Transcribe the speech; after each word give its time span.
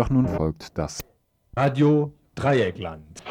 Doch 0.00 0.08
nun 0.08 0.26
folgt 0.26 0.78
das 0.78 1.00
Radio 1.54 2.14
Dreieckland. 2.34 3.22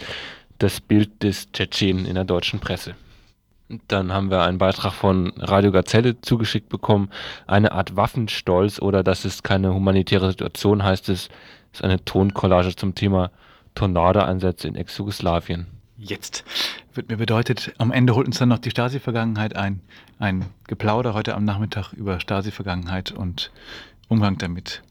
das 0.60 0.82
Bild 0.82 1.24
des 1.24 1.52
Tschetschenen 1.52 2.06
in 2.06 2.14
der 2.16 2.26
deutschen 2.26 2.60
Presse. 2.60 2.96
Dann 3.88 4.12
haben 4.12 4.30
wir 4.30 4.42
einen 4.42 4.58
Beitrag 4.58 4.94
von 4.94 5.34
Radio 5.38 5.72
Gazelle 5.72 6.20
zugeschickt 6.22 6.70
bekommen. 6.70 7.10
Eine 7.48 7.72
Art 7.72 7.96
Waffenstolz 7.96 8.82
oder 8.82 9.04
das 9.04 9.26
ist 9.26 9.44
keine 9.44 9.74
humanitäre 9.74 10.32
Situation, 10.32 10.84
heißt 10.84 11.10
es, 11.10 11.30
ist 11.72 11.84
eine 11.84 12.04
Toncollage 12.04 12.76
zum 12.76 12.96
Thema 12.96 13.32
Tornado-Einsätze 13.76 14.68
in 14.68 14.76
Ex-Jugoslawien. 14.76 15.68
Jetzt 15.98 16.44
wird 16.94 17.10
mir 17.10 17.18
bedeutet, 17.18 17.74
am 17.78 17.92
Ende 17.92 18.16
holt 18.16 18.28
uns 18.28 18.40
dann 18.40 18.50
noch 18.50 18.58
die 18.58 18.72
Stasi-Vergangenheit 18.72 19.56
ein. 19.56 19.82
Ein 20.20 20.46
Geplauder 20.68 21.14
heute 21.14 21.36
am 21.36 21.46
Nachmittag 21.46 21.94
über 21.94 22.20
Stasi-Vergangenheit 22.20 23.12
und 23.12 23.52
Umgang 24.08 24.38
damit. 24.38 24.82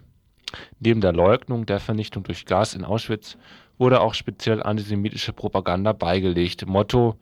Neben 0.80 1.02
der 1.02 1.14
Leugnung 1.14 1.66
der 1.66 1.80
Vernichtung 1.80 2.24
durch 2.24 2.46
Gas 2.46 2.74
in 2.74 2.84
Auschwitz 2.84 3.38
wurde 3.78 4.02
auch 4.02 4.14
speziell 4.14 4.62
antisemitische 4.62 5.34
Propaganda 5.34 5.94
beigelegt. 5.94 6.68
Motto 6.68 7.16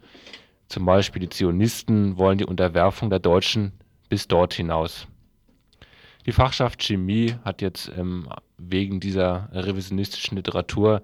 zum 0.68 0.86
Beispiel 0.86 1.22
die 1.22 1.30
Zionisten 1.30 2.18
wollen 2.18 2.38
die 2.38 2.46
Unterwerfung 2.46 3.10
der 3.10 3.20
Deutschen 3.20 3.74
bis 4.10 4.28
dort 4.28 4.54
hinaus. 4.54 5.08
Die 6.26 6.32
Fachschaft 6.32 6.84
Chemie 6.84 7.36
hat 7.44 7.62
jetzt 7.62 7.92
ähm, 7.98 8.28
wegen 8.58 9.00
dieser 9.00 9.50
revisionistischen 9.52 10.38
Literatur 10.38 11.02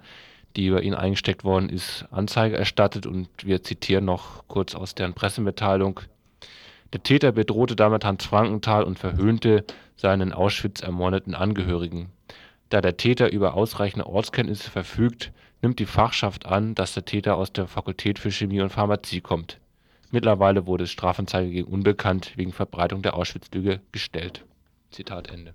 die 0.55 0.67
über 0.67 0.81
ihn 0.81 0.93
eingesteckt 0.93 1.43
worden 1.43 1.69
ist, 1.69 2.05
Anzeige 2.11 2.57
erstattet 2.57 3.05
und 3.05 3.27
wir 3.43 3.63
zitieren 3.63 4.05
noch 4.05 4.47
kurz 4.47 4.75
aus 4.75 4.95
deren 4.95 5.13
Pressemitteilung. 5.13 5.99
Der 6.93 7.03
Täter 7.03 7.31
bedrohte 7.31 7.75
damit 7.75 8.05
Hans 8.05 8.25
Frankenthal 8.25 8.83
und 8.83 8.99
verhöhnte 8.99 9.65
seinen 9.97 10.31
Auschwitz 10.31 10.81
ermordeten 10.81 11.35
Angehörigen. 11.35 12.09
Da 12.69 12.81
der 12.81 12.97
Täter 12.97 13.31
über 13.31 13.53
ausreichende 13.53 14.07
Ortskenntnisse 14.07 14.71
verfügt, 14.71 15.31
nimmt 15.61 15.79
die 15.79 15.85
Fachschaft 15.85 16.45
an, 16.45 16.75
dass 16.75 16.93
der 16.93 17.05
Täter 17.05 17.37
aus 17.37 17.51
der 17.51 17.67
Fakultät 17.67 18.19
für 18.19 18.31
Chemie 18.31 18.61
und 18.61 18.71
Pharmazie 18.71 19.21
kommt. 19.21 19.59
Mittlerweile 20.11 20.65
wurde 20.65 20.87
Strafanzeige 20.87 21.51
gegen 21.51 21.67
Unbekannt 21.67 22.33
wegen 22.35 22.53
Verbreitung 22.53 23.01
der 23.01 23.15
Auschwitz-Lüge 23.15 23.81
gestellt. 23.91 24.45
Zitat 24.91 25.29
Ende. 25.29 25.53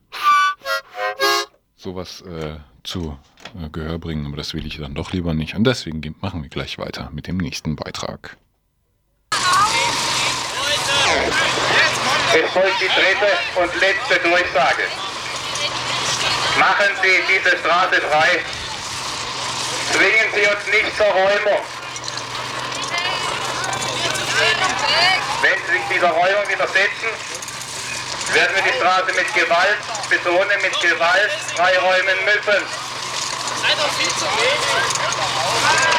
sowas 1.76 2.22
äh, 2.22 2.54
zu 2.84 3.18
äh, 3.62 3.68
Gehör 3.70 3.98
bringen, 3.98 4.24
aber 4.26 4.36
das 4.36 4.54
will 4.54 4.64
ich 4.66 4.78
dann 4.78 4.94
doch 4.94 5.12
lieber 5.12 5.34
nicht. 5.34 5.54
Und 5.54 5.64
deswegen 5.64 6.16
machen 6.20 6.42
wir 6.42 6.48
gleich 6.48 6.78
weiter 6.78 7.10
mit 7.12 7.26
dem 7.26 7.36
nächsten 7.36 7.76
Beitrag. 7.76 8.38
Es 12.34 12.50
folgt 12.50 12.80
die 12.80 12.88
dritte 12.88 13.28
und 13.60 13.70
letzte 13.78 14.18
Durchsage. 14.26 14.84
Machen 16.58 16.96
Sie 17.02 17.20
diese 17.28 17.50
Straße 17.58 18.00
frei 18.00 18.40
Zwingen 19.92 20.28
Sie 20.34 20.46
uns 20.46 20.66
nicht 20.66 20.96
zur 20.96 21.06
Räumung. 21.06 21.64
Wenn 25.42 25.58
Sie 25.66 25.72
sich 25.72 25.82
dieser 25.90 26.10
Räumung 26.10 26.48
widersetzen, 26.48 27.10
werden 28.32 28.54
wir 28.54 28.62
die 28.62 28.76
Straße 28.78 29.12
mit 29.12 29.34
Gewalt, 29.34 29.78
betone 30.08 30.56
mit 30.62 30.80
Gewalt, 30.80 31.32
freiräumen 31.54 32.24
müssen. 32.24 32.62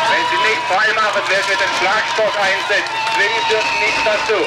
Wenn 0.10 0.26
Sie 0.30 0.42
nicht 0.48 0.64
freimachen, 0.68 1.24
werden 1.30 1.48
wir 1.48 1.58
den 1.58 1.74
Schlagstock 1.80 2.34
einsetzen. 2.40 2.98
Zwingen 3.16 3.44
Sie 3.50 3.56
uns 3.56 3.72
nicht 3.80 4.02
dazu. 4.06 4.40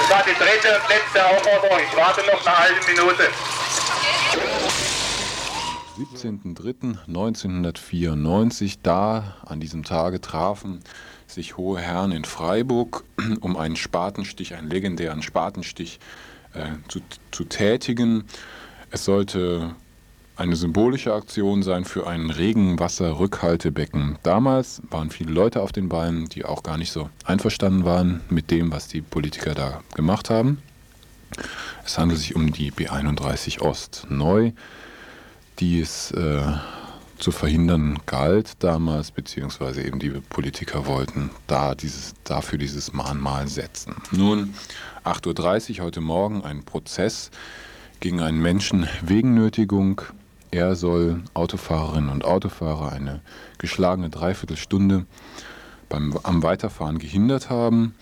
Das 0.00 0.10
war 0.10 0.22
die 0.24 0.34
dritte 0.34 0.80
und 0.80 0.88
letzte 0.88 1.24
Aufforderung. 1.26 1.80
Ich 1.80 1.96
warte 1.96 2.22
noch 2.26 2.46
eine 2.46 2.58
halbe 2.58 2.84
Minute. 2.86 3.32
17.03.1994, 5.98 8.78
da 8.82 9.36
an 9.44 9.60
diesem 9.60 9.82
Tage 9.82 10.20
trafen 10.20 10.80
sich 11.26 11.56
hohe 11.56 11.80
Herren 11.80 12.12
in 12.12 12.24
Freiburg, 12.24 13.02
um 13.40 13.56
einen 13.56 13.74
Spatenstich, 13.76 14.54
einen 14.54 14.70
legendären 14.70 15.22
Spatenstich 15.22 15.98
äh, 16.54 16.68
zu, 16.88 17.00
zu 17.30 17.44
tätigen. 17.44 18.24
Es 18.90 19.04
sollte 19.04 19.74
eine 20.36 20.54
symbolische 20.54 21.12
Aktion 21.12 21.64
sein 21.64 21.84
für 21.84 22.06
ein 22.06 22.30
Regenwasserrückhaltebecken. 22.30 24.18
Damals 24.22 24.80
waren 24.88 25.10
viele 25.10 25.32
Leute 25.32 25.60
auf 25.60 25.72
den 25.72 25.88
Beinen, 25.88 26.28
die 26.28 26.44
auch 26.44 26.62
gar 26.62 26.78
nicht 26.78 26.92
so 26.92 27.10
einverstanden 27.24 27.84
waren 27.84 28.20
mit 28.30 28.52
dem, 28.52 28.70
was 28.70 28.86
die 28.86 29.02
Politiker 29.02 29.54
da 29.54 29.82
gemacht 29.96 30.30
haben. 30.30 30.62
Es 31.84 31.98
handelt 31.98 32.20
sich 32.20 32.36
um 32.36 32.52
die 32.52 32.70
B31 32.70 33.60
Ost 33.60 34.06
neu, 34.08 34.52
die 35.58 35.80
es 35.80 36.10
äh, 36.12 36.42
zu 37.18 37.32
verhindern 37.32 37.98
galt 38.06 38.62
damals, 38.62 39.10
beziehungsweise 39.10 39.82
eben 39.82 39.98
die 39.98 40.10
Politiker 40.10 40.86
wollten 40.86 41.30
da 41.46 41.74
dieses, 41.74 42.14
dafür 42.24 42.58
dieses 42.58 42.92
Mahnmal 42.92 43.48
setzen. 43.48 43.96
Nun, 44.12 44.54
8.30 45.04 45.78
Uhr 45.78 45.86
heute 45.86 46.00
Morgen 46.00 46.44
ein 46.44 46.64
Prozess 46.64 47.30
gegen 48.00 48.20
einen 48.20 48.40
Menschen 48.40 48.88
wegen 49.02 49.34
Nötigung. 49.34 50.02
Er 50.50 50.76
soll 50.76 51.22
Autofahrerinnen 51.34 52.10
und 52.10 52.24
Autofahrer 52.24 52.92
eine 52.92 53.20
geschlagene 53.58 54.10
Dreiviertelstunde 54.10 55.06
beim, 55.88 56.16
am 56.22 56.42
Weiterfahren 56.42 56.98
gehindert 56.98 57.50
haben. 57.50 57.94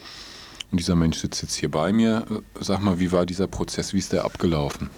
Und 0.70 0.78
dieser 0.78 0.96
Mensch 0.96 1.18
sitzt 1.18 1.42
jetzt 1.42 1.54
hier 1.54 1.70
bei 1.70 1.92
mir. 1.92 2.26
Sag 2.60 2.80
mal, 2.80 2.98
wie 3.00 3.12
war 3.12 3.24
dieser 3.24 3.46
Prozess? 3.46 3.94
Wie 3.94 3.98
ist 3.98 4.12
der 4.12 4.24
abgelaufen? 4.24 4.90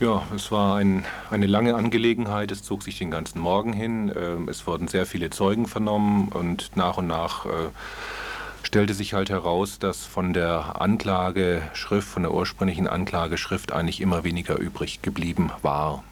Ja, 0.00 0.26
es 0.34 0.50
war 0.50 0.76
ein, 0.76 1.04
eine 1.30 1.46
lange 1.46 1.76
Angelegenheit. 1.76 2.50
Es 2.50 2.62
zog 2.62 2.82
sich 2.82 2.98
den 2.98 3.10
ganzen 3.10 3.38
Morgen 3.38 3.72
hin. 3.72 4.12
Ähm, 4.16 4.48
es 4.48 4.66
wurden 4.66 4.88
sehr 4.88 5.06
viele 5.06 5.30
Zeugen 5.30 5.66
vernommen 5.66 6.28
und 6.28 6.76
nach 6.76 6.96
und 6.96 7.06
nach 7.06 7.46
äh, 7.46 7.48
stellte 8.64 8.92
sich 8.92 9.14
halt 9.14 9.30
heraus, 9.30 9.78
dass 9.78 10.04
von 10.04 10.32
der 10.32 10.80
Anklageschrift, 10.80 12.08
von 12.08 12.22
der 12.24 12.34
ursprünglichen 12.34 12.88
Anklageschrift 12.88 13.72
eigentlich 13.72 14.00
immer 14.00 14.24
weniger 14.24 14.58
übrig 14.58 15.00
geblieben 15.00 15.50
war. 15.62 16.02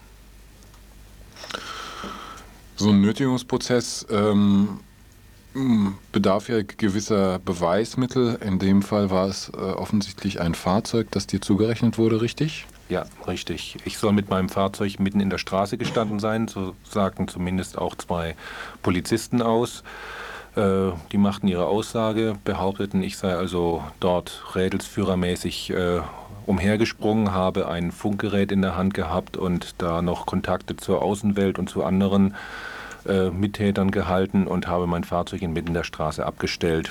So 2.77 2.91
ein 2.91 3.01
Nötigungsprozess 3.01 4.07
ähm, 4.11 4.79
bedarf 6.13 6.49
ja 6.49 6.63
gewisser 6.63 7.41
Beweismittel. 7.41 8.39
In 8.45 8.61
dem 8.61 8.83
Fall 8.83 9.11
war 9.11 9.27
es 9.27 9.49
äh, 9.49 9.57
offensichtlich 9.57 10.41
ein 10.41 10.55
Fahrzeug, 10.55 11.09
das 11.11 11.27
dir 11.27 11.41
zugerechnet 11.41 11.99
wurde, 11.99 12.21
richtig? 12.21 12.67
Ja, 12.93 13.07
richtig. 13.27 13.79
Ich 13.87 13.97
soll 13.97 14.13
mit 14.13 14.29
meinem 14.29 14.51
Fahrzeug 14.51 15.01
mitten 15.01 15.21
in 15.21 15.31
der 15.31 15.39
Straße 15.39 15.79
gestanden 15.79 16.21
sein, 16.21 16.47
so 16.47 16.75
sagten 16.87 17.27
zumindest 17.27 17.79
auch 17.79 17.95
zwei 17.95 18.37
Polizisten 18.83 19.41
aus. 19.41 19.83
Äh, 20.57 20.91
die 21.11 21.17
machten 21.17 21.49
ihre 21.49 21.65
Aussage, 21.65 22.37
behaupteten, 22.45 23.03
ich 23.03 23.17
sei 23.17 23.35
also 23.35 23.83
dort 23.99 24.55
rädelsführermäßig 24.55 25.71
äh, 25.71 26.03
umhergesprungen, 26.45 27.33
habe 27.33 27.67
ein 27.67 27.93
Funkgerät 27.93 28.53
in 28.53 28.61
der 28.61 28.77
Hand 28.77 28.93
gehabt 28.93 29.39
und 29.39 29.77
da 29.79 30.03
noch 30.03 30.27
Kontakte 30.27 30.77
zur 30.77 31.01
Außenwelt 31.01 31.59
und 31.59 31.71
zu 31.71 31.85
anderen 31.85 32.35
äh, 33.09 33.31
Mittätern 33.31 33.91
gehalten 33.91 34.47
und 34.47 34.67
habe 34.67 34.87
mein 34.87 35.05
Fahrzeug 35.05 35.41
inmitten 35.41 35.73
der 35.73 35.85
Straße 35.85 36.27
abgestellt 36.27 36.91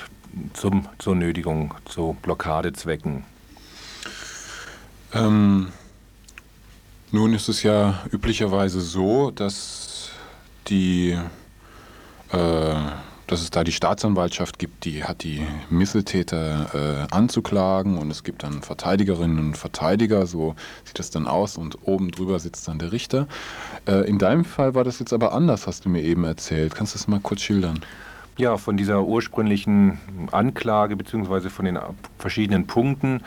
zum, 0.53 0.87
zur 0.97 1.13
Nötigung, 1.13 1.75
zu 1.85 2.17
Blockadezwecken. 2.23 3.23
Ähm, 5.13 5.67
nun 7.11 7.33
ist 7.33 7.49
es 7.49 7.63
ja 7.63 8.01
üblicherweise 8.11 8.81
so, 8.81 9.31
dass 9.31 10.11
die 10.67 11.17
äh, 12.31 12.75
dass 13.31 13.41
es 13.41 13.49
da 13.49 13.63
die 13.63 13.71
Staatsanwaltschaft 13.71 14.59
gibt, 14.59 14.83
die 14.83 15.05
hat 15.05 15.23
die 15.23 15.41
Missetäter 15.69 17.07
äh, 17.09 17.15
anzuklagen 17.15 17.97
und 17.97 18.11
es 18.11 18.25
gibt 18.25 18.43
dann 18.43 18.61
Verteidigerinnen 18.61 19.39
und 19.39 19.57
Verteidiger, 19.57 20.25
so 20.27 20.55
sieht 20.83 20.99
das 20.99 21.11
dann 21.11 21.27
aus 21.27 21.57
und 21.57 21.77
oben 21.87 22.11
drüber 22.11 22.39
sitzt 22.39 22.67
dann 22.67 22.77
der 22.77 22.91
Richter. 22.91 23.27
Äh, 23.87 24.05
in 24.09 24.17
deinem 24.17 24.43
Fall 24.43 24.75
war 24.75 24.83
das 24.83 24.99
jetzt 24.99 25.13
aber 25.13 25.31
anders, 25.31 25.65
hast 25.65 25.85
du 25.85 25.89
mir 25.89 26.01
eben 26.01 26.25
erzählt. 26.25 26.75
Kannst 26.75 26.93
du 26.93 26.97
das 26.97 27.07
mal 27.07 27.21
kurz 27.21 27.39
schildern? 27.39 27.79
Ja, 28.37 28.57
von 28.57 28.75
dieser 28.75 29.03
ursprünglichen 29.03 29.97
Anklage 30.31 30.97
bzw. 30.97 31.49
von 31.49 31.63
den 31.63 31.79
verschiedenen 32.17 32.67
Punkten 32.67 33.21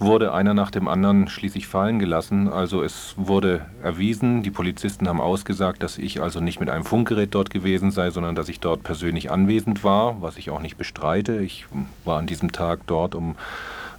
wurde 0.00 0.32
einer 0.32 0.54
nach 0.54 0.70
dem 0.70 0.88
anderen 0.88 1.28
schließlich 1.28 1.66
fallen 1.66 1.98
gelassen. 1.98 2.48
Also 2.48 2.82
es 2.82 3.14
wurde 3.16 3.66
erwiesen, 3.82 4.42
die 4.42 4.50
Polizisten 4.50 5.08
haben 5.08 5.20
ausgesagt, 5.20 5.82
dass 5.82 5.98
ich 5.98 6.22
also 6.22 6.40
nicht 6.40 6.60
mit 6.60 6.70
einem 6.70 6.84
Funkgerät 6.84 7.34
dort 7.34 7.50
gewesen 7.50 7.90
sei, 7.90 8.10
sondern 8.10 8.34
dass 8.34 8.48
ich 8.48 8.60
dort 8.60 8.82
persönlich 8.82 9.30
anwesend 9.30 9.82
war, 9.82 10.22
was 10.22 10.36
ich 10.36 10.50
auch 10.50 10.60
nicht 10.60 10.76
bestreite. 10.76 11.40
Ich 11.40 11.66
war 12.04 12.18
an 12.18 12.26
diesem 12.26 12.52
Tag 12.52 12.80
dort, 12.86 13.14
um 13.14 13.34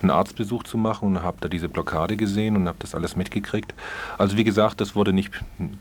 einen 0.01 0.11
Arztbesuch 0.11 0.63
zu 0.63 0.77
machen 0.77 1.09
und 1.09 1.23
habe 1.23 1.37
da 1.41 1.49
diese 1.49 1.67
Blockade 1.67 2.15
gesehen 2.15 2.55
und 2.55 2.67
habe 2.67 2.77
das 2.79 2.95
alles 2.95 3.17
mitgekriegt. 3.17 3.73
Also 4.17 4.37
wie 4.37 4.45
gesagt, 4.45 4.79
das 4.79 4.95
wurde 4.95 5.11
nicht, 5.11 5.31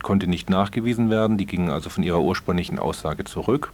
konnte 0.03 0.27
nicht 0.27 0.49
nachgewiesen 0.49 1.09
werden. 1.09 1.37
Die 1.37 1.45
gingen 1.45 1.69
also 1.69 1.89
von 1.89 2.03
ihrer 2.03 2.19
ursprünglichen 2.19 2.79
Aussage 2.79 3.23
zurück. 3.23 3.71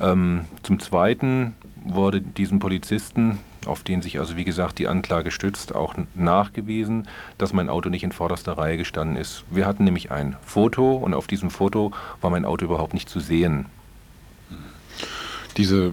Ähm, 0.00 0.44
zum 0.62 0.78
Zweiten 0.78 1.54
wurde 1.84 2.20
diesem 2.20 2.60
Polizisten 2.60 3.38
auf 3.66 3.82
den 3.82 4.02
sich 4.02 4.18
also 4.18 4.36
wie 4.36 4.44
gesagt 4.44 4.78
die 4.78 4.88
Anklage 4.88 5.30
stützt, 5.30 5.74
auch 5.74 5.94
nachgewiesen, 6.14 7.08
dass 7.38 7.52
mein 7.52 7.68
Auto 7.68 7.88
nicht 7.88 8.04
in 8.04 8.12
vorderster 8.12 8.58
Reihe 8.58 8.76
gestanden 8.76 9.16
ist. 9.16 9.44
Wir 9.50 9.66
hatten 9.66 9.84
nämlich 9.84 10.10
ein 10.10 10.36
Foto 10.44 10.96
und 10.96 11.14
auf 11.14 11.26
diesem 11.26 11.50
Foto 11.50 11.92
war 12.20 12.30
mein 12.30 12.44
Auto 12.44 12.64
überhaupt 12.64 12.94
nicht 12.94 13.08
zu 13.08 13.20
sehen. 13.20 13.66
Diese 15.58 15.90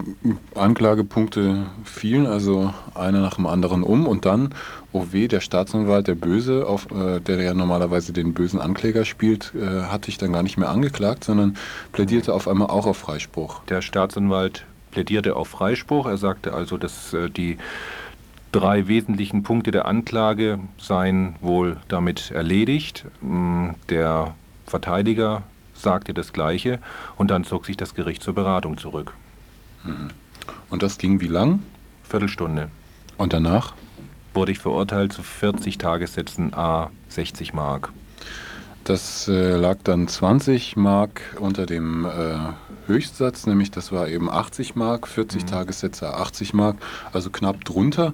Anklagepunkte 0.54 1.66
fielen 1.82 2.28
also 2.28 2.72
einer 2.94 3.20
nach 3.20 3.34
dem 3.34 3.46
anderen 3.46 3.82
um 3.82 4.06
und 4.06 4.24
dann, 4.24 4.54
oh 4.92 5.06
weh, 5.10 5.26
der 5.26 5.40
Staatsanwalt, 5.40 6.06
der 6.06 6.14
Böse, 6.14 6.68
auf, 6.68 6.86
äh, 6.92 7.18
der 7.18 7.42
ja 7.42 7.52
normalerweise 7.52 8.12
den 8.12 8.32
bösen 8.32 8.60
Ankläger 8.60 9.04
spielt, 9.04 9.52
äh, 9.56 9.82
hat 9.86 10.06
dich 10.06 10.18
dann 10.18 10.32
gar 10.32 10.44
nicht 10.44 10.56
mehr 10.56 10.68
angeklagt, 10.68 11.24
sondern 11.24 11.56
plädierte 11.90 12.32
auf 12.32 12.46
einmal 12.46 12.70
auch 12.70 12.86
auf 12.86 12.96
Freispruch. 12.96 13.64
Der 13.64 13.82
Staatsanwalt 13.82 14.64
plädierte 14.96 15.36
auf 15.36 15.48
Freispruch. 15.48 16.06
Er 16.06 16.16
sagte 16.16 16.54
also, 16.54 16.78
dass 16.78 17.12
äh, 17.12 17.28
die 17.28 17.58
drei 18.50 18.88
wesentlichen 18.88 19.42
Punkte 19.42 19.70
der 19.70 19.84
Anklage 19.84 20.58
seien 20.78 21.36
wohl 21.42 21.76
damit 21.88 22.30
erledigt. 22.30 23.04
Mm, 23.20 23.72
der 23.90 24.34
Verteidiger 24.66 25.42
sagte 25.74 26.14
das 26.14 26.32
Gleiche 26.32 26.78
und 27.18 27.30
dann 27.30 27.44
zog 27.44 27.66
sich 27.66 27.76
das 27.76 27.94
Gericht 27.94 28.22
zur 28.22 28.34
Beratung 28.34 28.78
zurück. 28.78 29.12
Mhm. 29.84 30.08
Und 30.70 30.82
das 30.82 30.96
ging 30.96 31.20
wie 31.20 31.28
lang? 31.28 31.62
Viertelstunde. 32.02 32.70
Und 33.18 33.34
danach? 33.34 33.74
Wurde 34.32 34.52
ich 34.52 34.58
verurteilt 34.58 35.12
zu 35.12 35.22
40 35.22 35.76
Tagessätzen 35.76 36.54
A 36.54 36.90
60 37.10 37.52
Mark. 37.52 37.92
Das 38.84 39.28
äh, 39.28 39.56
lag 39.56 39.76
dann 39.84 40.08
20 40.08 40.76
Mark 40.76 41.20
unter 41.38 41.66
dem 41.66 42.06
äh, 42.06 42.38
Höchstsatz, 42.86 43.46
nämlich 43.46 43.70
das 43.70 43.92
war 43.92 44.08
eben 44.08 44.30
80 44.30 44.76
Mark, 44.76 45.08
40 45.08 45.42
mhm. 45.42 45.46
Tagessätze 45.46 46.14
80 46.14 46.54
Mark, 46.54 46.76
also 47.12 47.30
knapp 47.30 47.64
drunter. 47.64 48.12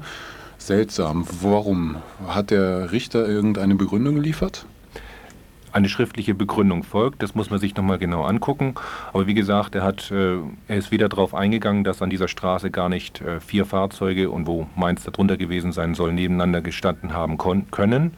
Seltsam. 0.58 1.26
Warum? 1.40 1.96
Hat 2.26 2.50
der 2.50 2.92
Richter 2.92 3.26
irgendeine 3.26 3.74
Begründung 3.74 4.14
geliefert? 4.14 4.64
Eine 5.72 5.88
schriftliche 5.88 6.34
Begründung 6.34 6.84
folgt, 6.84 7.22
das 7.22 7.34
muss 7.34 7.50
man 7.50 7.58
sich 7.58 7.74
nochmal 7.74 7.98
genau 7.98 8.22
angucken. 8.24 8.74
Aber 9.12 9.26
wie 9.26 9.34
gesagt, 9.34 9.74
er, 9.74 9.82
hat, 9.82 10.10
äh, 10.10 10.36
er 10.68 10.76
ist 10.76 10.92
wieder 10.92 11.08
darauf 11.08 11.34
eingegangen, 11.34 11.82
dass 11.82 12.02
an 12.02 12.10
dieser 12.10 12.28
Straße 12.28 12.70
gar 12.70 12.88
nicht 12.88 13.22
äh, 13.22 13.40
vier 13.40 13.64
Fahrzeuge 13.64 14.30
und 14.30 14.46
wo 14.46 14.66
meins 14.76 15.02
darunter 15.02 15.36
gewesen 15.36 15.72
sein 15.72 15.94
soll, 15.94 16.12
nebeneinander 16.12 16.60
gestanden 16.60 17.14
haben 17.14 17.38
können. 17.38 18.12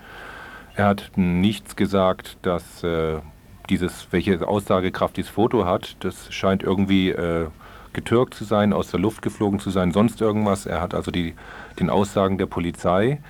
Er 0.74 0.86
hat 0.86 1.12
nichts 1.14 1.76
gesagt, 1.76 2.36
dass 2.42 2.82
äh, 2.82 3.20
dieses, 3.70 4.08
welche 4.10 4.46
Aussagekraft 4.46 5.16
dieses 5.16 5.30
Foto 5.30 5.64
hat. 5.64 5.96
Das 6.00 6.32
scheint 6.32 6.62
irgendwie 6.62 7.10
äh, 7.10 7.46
getürkt 7.92 8.34
zu 8.34 8.44
sein, 8.44 8.72
aus 8.72 8.90
der 8.90 9.00
Luft 9.00 9.22
geflogen 9.22 9.60
zu 9.60 9.70
sein, 9.70 9.92
sonst 9.92 10.20
irgendwas. 10.20 10.66
Er 10.66 10.80
hat 10.80 10.94
also 10.94 11.10
die, 11.10 11.34
den 11.78 11.90
Aussagen 11.90 12.38
der 12.38 12.46
Polizei, 12.46 13.20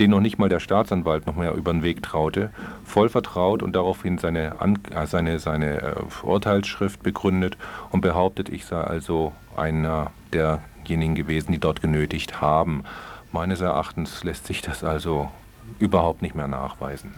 den 0.00 0.10
noch 0.10 0.20
nicht 0.20 0.38
mal 0.38 0.48
der 0.48 0.60
Staatsanwalt 0.60 1.26
noch 1.26 1.36
mehr 1.36 1.54
über 1.54 1.72
den 1.72 1.84
Weg 1.84 2.02
traute, 2.02 2.50
voll 2.84 3.08
vertraut 3.08 3.62
und 3.62 3.76
daraufhin 3.76 4.18
seine, 4.18 4.60
An 4.60 4.78
äh, 4.90 5.06
seine, 5.06 5.38
seine 5.38 5.82
äh, 5.82 5.94
Urteilsschrift 6.22 7.02
begründet 7.02 7.56
und 7.90 8.00
behauptet, 8.00 8.48
ich 8.48 8.64
sei 8.64 8.80
also 8.80 9.32
einer 9.56 10.10
derjenigen 10.32 11.14
gewesen, 11.14 11.52
die 11.52 11.60
dort 11.60 11.80
genötigt 11.80 12.40
haben. 12.40 12.82
Meines 13.30 13.60
Erachtens 13.60 14.24
lässt 14.24 14.46
sich 14.46 14.62
das 14.62 14.82
also 14.82 15.30
überhaupt 15.78 16.22
nicht 16.22 16.34
mehr 16.34 16.48
nachweisen. 16.48 17.14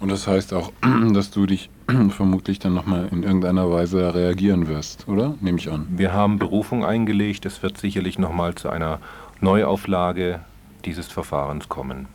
Und 0.00 0.10
das 0.10 0.26
heißt 0.26 0.52
auch, 0.54 0.72
dass 1.12 1.30
du 1.30 1.46
dich 1.46 1.70
vermutlich 2.10 2.58
dann 2.58 2.74
nochmal 2.74 3.08
in 3.12 3.22
irgendeiner 3.22 3.70
Weise 3.70 4.14
reagieren 4.14 4.66
wirst, 4.66 5.06
oder? 5.06 5.34
Nehme 5.40 5.58
ich 5.58 5.70
an. 5.70 5.86
Wir 5.90 6.12
haben 6.12 6.38
Berufung 6.38 6.84
eingelegt. 6.84 7.46
Es 7.46 7.62
wird 7.62 7.78
sicherlich 7.78 8.18
nochmal 8.18 8.56
zu 8.56 8.70
einer 8.70 8.98
Neuauflage 9.40 10.40
dieses 10.84 11.06
Verfahrens 11.08 11.68
kommen. 11.68 12.08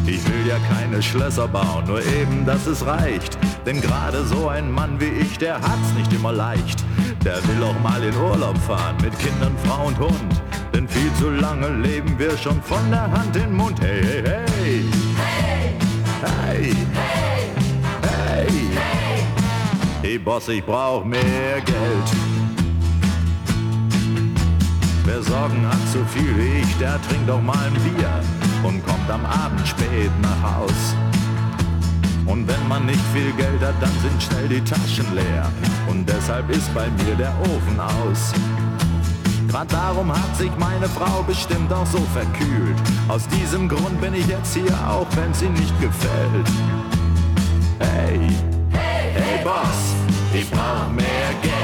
Ich 0.07 0.26
will 0.26 0.47
ja 0.47 0.59
keine 0.71 1.02
Schlösser 1.02 1.49
bauen, 1.49 1.85
nur 1.87 2.05
eben, 2.05 2.47
dass 2.47 2.67
es 2.67 2.85
reicht. 2.87 3.38
Denn 3.67 3.81
gerade 3.81 4.25
so 4.25 4.49
ein 4.49 4.71
Mann 4.71 5.00
wie 5.00 5.07
ich, 5.07 5.38
der 5.38 5.57
hat's 5.57 5.93
nicht 5.97 6.12
immer 6.12 6.33
leicht. 6.33 6.85
Der 7.25 7.37
will 7.49 7.62
auch 7.62 7.78
mal 7.81 8.02
in 8.02 8.17
Urlaub 8.17 8.57
fahren 8.59 8.97
mit 9.02 9.19
Kindern, 9.19 9.55
Frau 9.64 9.87
und 9.87 9.99
Hund. 9.99 10.43
Denn 10.73 10.88
viel 10.88 11.12
zu 11.14 11.31
lange 11.31 11.69
leben 11.69 12.19
wir 12.19 12.37
schon 12.37 12.62
von 12.62 12.90
der 12.90 13.11
Hand 13.11 13.37
in 13.37 13.43
den 13.43 13.57
Mund. 13.57 13.81
Hey, 13.81 14.02
hey, 14.02 14.23
hey. 14.25 14.85
Hey, 16.21 16.75
hey, 16.95 18.47
hey. 18.73 19.23
Hey 20.02 20.19
Boss, 20.19 20.49
ich 20.49 20.64
brauch 20.64 21.05
mehr 21.05 21.61
Geld. 21.61 22.27
Wer 25.08 25.22
Sorgen 25.22 25.66
hat 25.66 25.88
so 25.90 26.04
viel 26.04 26.36
wie 26.36 26.60
ich, 26.60 26.76
der 26.76 27.00
trinkt 27.00 27.30
auch 27.30 27.40
mal 27.40 27.56
ein 27.56 27.72
Bier 27.72 28.20
und 28.62 28.86
kommt 28.86 29.10
am 29.10 29.24
Abend 29.24 29.66
spät 29.66 30.10
nach 30.20 30.42
Haus. 30.42 30.94
Und 32.26 32.46
wenn 32.46 32.68
man 32.68 32.84
nicht 32.84 33.00
viel 33.14 33.32
Geld 33.32 33.62
hat, 33.62 33.74
dann 33.80 33.90
sind 34.02 34.22
schnell 34.22 34.48
die 34.48 34.60
Taschen 34.60 35.06
leer. 35.14 35.50
Und 35.88 36.06
deshalb 36.06 36.50
ist 36.50 36.72
bei 36.74 36.90
mir 36.90 37.14
der 37.16 37.32
Ofen 37.40 37.80
aus. 37.80 38.34
Grad 39.48 39.72
darum 39.72 40.12
hat 40.12 40.36
sich 40.36 40.52
meine 40.58 40.86
Frau 40.90 41.22
bestimmt 41.22 41.72
auch 41.72 41.86
so 41.86 42.00
verkühlt. 42.12 42.76
Aus 43.08 43.26
diesem 43.28 43.66
Grund 43.66 43.98
bin 44.02 44.12
ich 44.12 44.26
jetzt 44.26 44.54
hier, 44.54 44.76
auch 44.86 45.06
wenn 45.16 45.32
sie 45.32 45.48
nicht 45.48 45.80
gefällt. 45.80 46.48
Hey, 47.78 48.28
hey, 48.72 49.12
hey 49.14 49.42
Boss, 49.42 49.94
ich 50.34 50.50
brauch 50.50 50.92
mehr 50.92 51.32
Geld. 51.40 51.57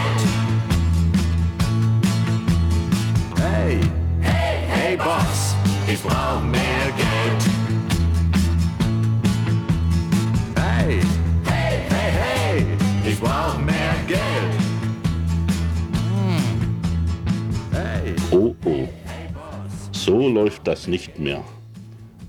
Brauch 6.04 6.42
mehr 6.42 6.92
Geld. 6.96 7.42
Hey, 10.54 11.00
hey, 11.44 11.78
hey, 11.88 12.10
hey, 12.20 12.66
ich 13.10 13.18
brauch 13.18 13.58
mehr 13.58 13.94
Geld. 14.06 14.54
Hey. 17.72 18.14
Oh 18.30 18.54
oh, 18.64 18.88
so 19.92 20.28
läuft 20.28 20.66
das 20.66 20.86
nicht 20.86 21.18
mehr 21.18 21.42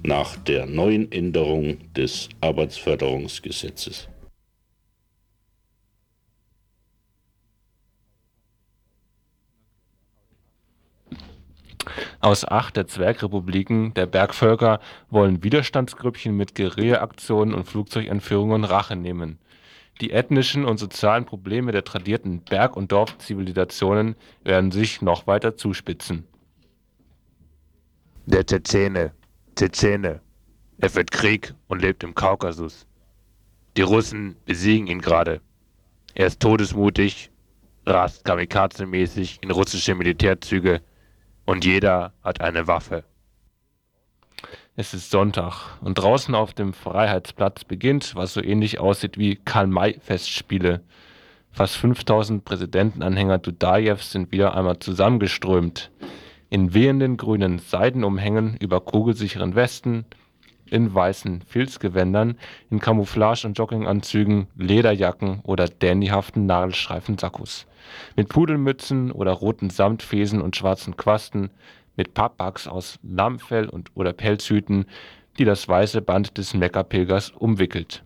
nach 0.03 0.37
der 0.37 0.65
neuen 0.65 1.11
Änderung 1.11 1.77
des 1.93 2.29
Arbeitsförderungsgesetzes. 2.41 4.07
Aus 12.25 12.43
acht 12.43 12.75
der 12.75 12.87
Zwergrepubliken 12.87 13.93
der 13.93 14.07
Bergvölker 14.07 14.79
wollen 15.11 15.43
Widerstandsgrüppchen 15.43 16.35
mit 16.35 16.55
Guerilla-Aktionen 16.55 17.53
und 17.53 17.65
Flugzeugentführungen 17.65 18.63
Rache 18.63 18.95
nehmen. 18.95 19.37
Die 20.01 20.09
ethnischen 20.09 20.65
und 20.65 20.79
sozialen 20.79 21.25
Probleme 21.25 21.71
der 21.71 21.83
tradierten 21.83 22.41
Berg- 22.41 22.77
und 22.77 22.91
Dorfzivilisationen 22.91 24.15
werden 24.43 24.71
sich 24.71 25.03
noch 25.03 25.27
weiter 25.27 25.55
zuspitzen. 25.55 26.25
Der 28.25 28.43
Tschetschene, 28.43 29.11
Tschetschene. 29.55 30.19
Er 30.79 30.89
führt 30.89 31.11
Krieg 31.11 31.53
und 31.67 31.83
lebt 31.83 32.03
im 32.03 32.15
Kaukasus. 32.15 32.87
Die 33.77 33.83
Russen 33.83 34.35
besiegen 34.45 34.87
ihn 34.87 35.01
gerade. 35.01 35.41
Er 36.15 36.25
ist 36.25 36.39
todesmutig, 36.39 37.29
rast 37.85 38.25
kamikaze-mäßig 38.25 39.43
in 39.43 39.51
russische 39.51 39.93
Militärzüge 39.93 40.81
und 41.45 41.65
jeder 41.65 42.13
hat 42.23 42.41
eine 42.41 42.67
Waffe. 42.67 43.03
Es 44.75 44.93
ist 44.93 45.09
Sonntag 45.09 45.77
und 45.81 45.97
draußen 45.97 46.35
auf 46.35 46.53
dem 46.53 46.73
Freiheitsplatz 46.73 47.63
beginnt, 47.63 48.13
was 48.15 48.33
so 48.33 48.43
ähnlich 48.43 48.79
aussieht 48.79 49.17
wie 49.17 49.35
Karl-May-Festspiele. 49.37 50.81
Fast 51.51 51.77
5000 51.77 52.43
Präsidentenanhänger 52.43 53.37
Dudajews 53.37 54.11
sind 54.11 54.33
wieder 54.33 54.53
einmal 54.55 54.79
zusammengeströmt. 54.79 55.91
In 56.49 56.73
wehenden 56.73 57.15
grünen 57.15 57.59
Seidenumhängen 57.59 58.57
über 58.57 58.81
kugelsicheren 58.81 59.55
Westen, 59.55 60.05
in 60.69 60.93
weißen 60.93 61.43
Filzgewändern, 61.43 62.37
in 62.69 62.79
Camouflage- 62.79 63.47
und 63.47 63.57
Jogginganzügen, 63.57 64.47
Lederjacken 64.57 65.39
oder 65.43 65.69
dandyhaften 65.69 66.45
Nadelstreifen-Sakkos. 66.45 67.65
Mit 68.15 68.29
Pudelmützen 68.29 69.11
oder 69.11 69.31
roten 69.31 69.69
Samtfesen 69.69 70.41
und 70.41 70.55
schwarzen 70.55 70.97
Quasten, 70.97 71.49
mit 71.95 72.13
Pappbacks 72.13 72.67
aus 72.67 72.99
Lammfell 73.03 73.69
und 73.69 73.91
oder 73.95 74.13
Pelzhüten, 74.13 74.85
die 75.37 75.45
das 75.45 75.67
weiße 75.67 76.01
Band 76.01 76.37
des 76.37 76.53
Mekka-Pilgers 76.53 77.31
umwickelt. 77.31 78.03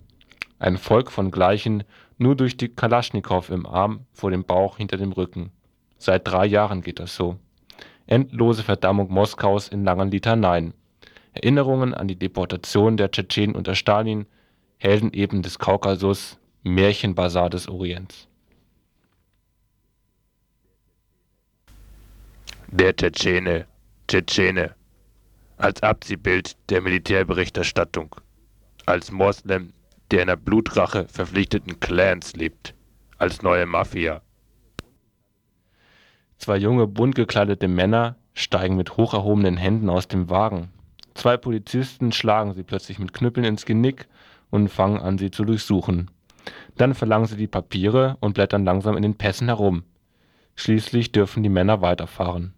Ein 0.59 0.77
Volk 0.77 1.11
von 1.11 1.31
Gleichen, 1.31 1.83
nur 2.17 2.35
durch 2.35 2.57
die 2.57 2.69
Kalaschnikow 2.69 3.49
im 3.49 3.65
Arm, 3.65 4.01
vor 4.13 4.31
dem 4.31 4.43
Bauch, 4.43 4.77
hinter 4.77 4.97
dem 4.97 5.11
Rücken. 5.11 5.51
Seit 5.97 6.27
drei 6.27 6.45
Jahren 6.45 6.81
geht 6.81 6.99
das 6.99 7.15
so. 7.15 7.37
Endlose 8.07 8.63
Verdammung 8.63 9.11
Moskaus 9.11 9.67
in 9.67 9.83
langen 9.83 10.11
Litaneien. 10.11 10.73
Erinnerungen 11.33 11.93
an 11.93 12.07
die 12.07 12.17
Deportation 12.17 12.97
der 12.97 13.11
Tschetschenen 13.11 13.55
unter 13.55 13.75
Stalin, 13.75 14.25
Helden 14.77 15.13
eben 15.13 15.41
des 15.41 15.59
Kaukasus, 15.59 16.39
Märchenbasar 16.63 17.49
des 17.49 17.67
Orients. 17.67 18.28
Der 22.71 22.95
Tschetschene, 22.95 23.65
Tschetschene. 24.07 24.75
Als 25.57 25.81
Abziehbild 25.81 26.55
der 26.69 26.81
Militärberichterstattung. 26.81 28.15
Als 28.85 29.11
Moslem, 29.11 29.73
der 30.11 30.21
in 30.21 30.27
der 30.27 30.35
Blutrache 30.35 31.07
verpflichteten 31.07 31.79
Clans 31.79 32.35
lebt. 32.35 32.75
als 33.17 33.41
neue 33.41 33.65
Mafia. 33.65 34.21
Zwei 36.37 36.57
junge, 36.57 36.85
bunt 36.85 37.15
gekleidete 37.15 37.67
Männer 37.67 38.17
steigen 38.35 38.77
mit 38.77 38.97
hoch 38.97 39.15
erhobenen 39.15 39.57
Händen 39.57 39.89
aus 39.89 40.07
dem 40.07 40.29
Wagen. 40.29 40.69
Zwei 41.15 41.37
Polizisten 41.37 42.11
schlagen 42.11 42.53
sie 42.53 42.63
plötzlich 42.63 42.99
mit 42.99 43.13
Knüppeln 43.13 43.47
ins 43.47 43.65
Genick 43.65 44.07
und 44.51 44.69
fangen 44.69 44.99
an, 44.99 45.17
sie 45.17 45.31
zu 45.31 45.43
durchsuchen. 45.43 46.11
Dann 46.77 46.93
verlangen 46.93 47.25
sie 47.25 47.35
die 47.35 47.47
Papiere 47.47 48.17
und 48.19 48.35
blättern 48.35 48.63
langsam 48.63 48.95
in 48.95 49.01
den 49.01 49.17
Pässen 49.17 49.47
herum. 49.47 49.85
Schließlich 50.55 51.11
dürfen 51.11 51.41
die 51.41 51.49
Männer 51.49 51.81
weiterfahren. 51.81 52.53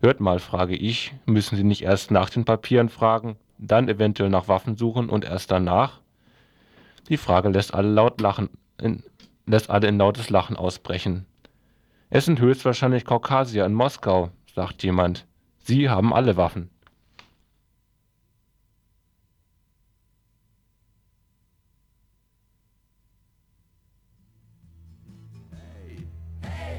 Hört 0.00 0.20
mal, 0.20 0.40
frage 0.40 0.76
ich, 0.76 1.14
müssen 1.24 1.56
Sie 1.56 1.64
nicht 1.64 1.82
erst 1.82 2.10
nach 2.10 2.28
den 2.28 2.44
Papieren 2.44 2.90
fragen, 2.90 3.36
dann 3.56 3.88
eventuell 3.88 4.28
nach 4.28 4.46
Waffen 4.46 4.76
suchen 4.76 5.08
und 5.08 5.24
erst 5.24 5.50
danach? 5.50 6.00
Die 7.08 7.16
Frage 7.16 7.48
lässt 7.48 7.72
alle 7.72 7.88
laut 7.88 8.20
lachen, 8.20 8.50
in, 8.78 9.02
lässt 9.46 9.70
alle 9.70 9.88
in 9.88 9.96
lautes 9.96 10.28
Lachen 10.28 10.56
ausbrechen. 10.56 11.24
Es 12.10 12.26
sind 12.26 12.40
höchstwahrscheinlich 12.40 13.06
Kaukasier 13.06 13.64
in 13.64 13.72
Moskau, 13.72 14.30
sagt 14.54 14.82
jemand. 14.82 15.26
Sie 15.58 15.88
haben 15.88 16.12
alle 16.12 16.36
Waffen. 16.36 16.68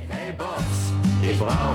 Hey 0.09 0.33
Boss, 0.38 0.93
ich 1.24 1.39
brauch 1.39 1.66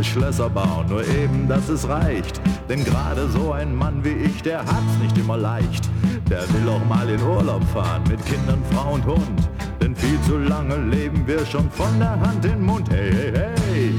keine 0.00 0.04
Schlösser 0.04 0.48
bauen, 0.48 0.86
nur 0.88 1.06
eben, 1.06 1.46
dass 1.46 1.68
es 1.68 1.86
reicht. 1.86 2.40
Denn 2.68 2.82
gerade 2.84 3.28
so 3.28 3.52
ein 3.52 3.74
Mann 3.74 4.02
wie 4.02 4.14
ich, 4.24 4.40
der 4.42 4.60
hat's 4.60 4.98
nicht 5.02 5.18
immer 5.18 5.36
leicht. 5.36 5.90
Der 6.30 6.40
will 6.54 6.68
auch 6.70 6.84
mal 6.86 7.08
in 7.08 7.20
Urlaub 7.20 7.62
fahren 7.64 8.02
mit 8.08 8.24
Kindern, 8.24 8.62
Frau 8.70 8.94
und 8.94 9.04
Hund. 9.04 9.50
Denn 9.80 9.94
viel 9.94 10.18
zu 10.22 10.38
lange 10.38 10.76
leben 10.76 11.26
wir 11.26 11.44
schon 11.44 11.70
von 11.70 11.98
der 11.98 12.18
Hand 12.18 12.44
in 12.46 12.52
den 12.52 12.64
Mund. 12.64 12.88
Hey, 12.90 13.12
hey, 13.12 13.32
hey. 13.32 13.92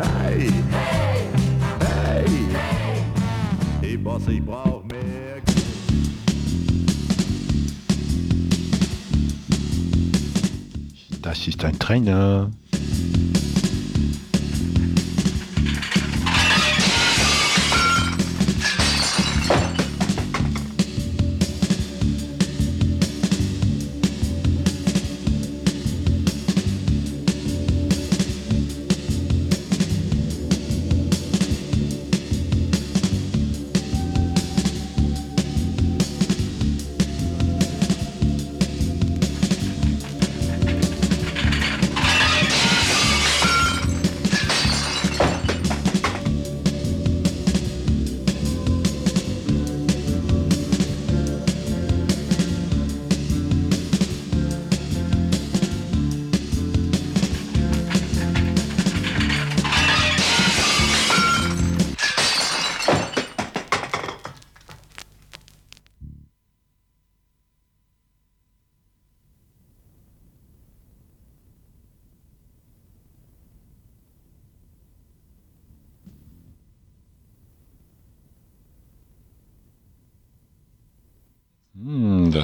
Hey. 0.00 0.52
Hey. 0.70 1.04
Hey. 1.80 2.24
Hey, 3.82 3.96
Boss, 3.96 4.26
ich 4.26 4.44
brauch 4.44 4.82
mehr 4.84 5.40
Geld. 5.44 5.56
Das 11.22 11.46
ist 11.46 11.64
ein 11.64 11.78
Trainer. 11.78 12.50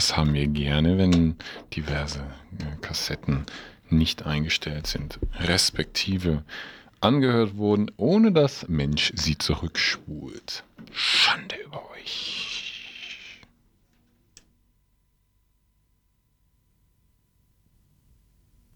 Das 0.03 0.17
haben 0.17 0.35
wir 0.35 0.49
gerne, 0.49 0.99
wenn 0.99 1.37
diverse 1.77 2.19
äh, 2.59 2.77
Kassetten 2.81 3.47
nicht 3.89 4.27
eingestellt 4.27 4.89
sind, 4.89 5.21
respektive 5.39 6.43
angehört 7.01 7.57
wurden, 7.57 7.89
ohne 7.99 8.33
dass 8.33 8.67
Mensch 8.67 9.13
sie 9.15 9.39
zurückspult. 9.39 10.65
Schande 10.91 11.55
über 11.65 11.89
euch. 11.93 12.91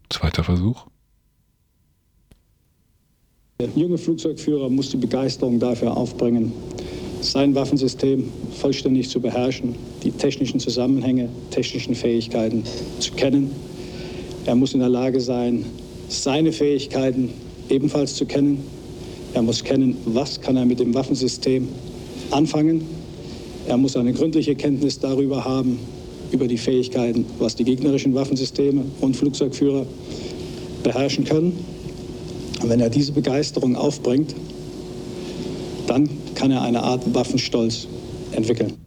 Zweiter 0.09 0.45
Versuch. 0.45 0.87
Der 3.59 3.67
junge 3.75 3.97
Flugzeugführer 3.97 4.69
muss 4.69 4.91
die 4.91 4.97
Begeisterung 4.97 5.59
dafür 5.59 5.97
aufbringen, 5.97 6.53
sein 7.21 7.55
Waffensystem 7.55 8.25
vollständig 8.59 9.09
zu 9.09 9.19
beherrschen, 9.19 9.75
die 10.03 10.11
technischen 10.11 10.59
Zusammenhänge, 10.59 11.29
technischen 11.51 11.95
Fähigkeiten 11.95 12.63
zu 12.99 13.13
kennen. 13.13 13.51
Er 14.45 14.55
muss 14.55 14.73
in 14.73 14.79
der 14.79 14.89
Lage 14.89 15.19
sein, 15.19 15.65
seine 16.09 16.51
Fähigkeiten 16.51 17.29
ebenfalls 17.69 18.15
zu 18.15 18.25
kennen. 18.25 18.59
Er 19.33 19.41
muss 19.41 19.63
kennen, 19.63 19.97
was 20.05 20.39
kann 20.39 20.55
er 20.55 20.65
mit 20.65 20.79
dem 20.79 20.93
Waffensystem 20.93 21.67
anfangen. 22.31 22.81
Er 23.67 23.77
muss 23.77 23.97
eine 23.97 24.13
gründliche 24.13 24.55
Kenntnis 24.55 24.99
darüber 24.99 25.43
haben, 25.43 25.79
über 26.31 26.47
die 26.47 26.57
Fähigkeiten, 26.57 27.25
was 27.39 27.55
die 27.55 27.63
gegnerischen 27.63 28.13
Waffensysteme 28.13 28.85
und 29.01 29.15
Flugzeugführer 29.15 29.85
beherrschen 30.83 31.25
können. 31.25 31.57
Und 32.61 32.69
wenn 32.69 32.79
er 32.79 32.89
diese 32.89 33.11
Begeisterung 33.11 33.75
aufbringt, 33.75 34.33
dann 35.87 36.09
kann 36.37 36.51
er 36.51 36.61
eine 36.61 36.83
Art 36.83 37.01
Waffenstolz 37.15 37.87
entwickeln. 38.31 38.77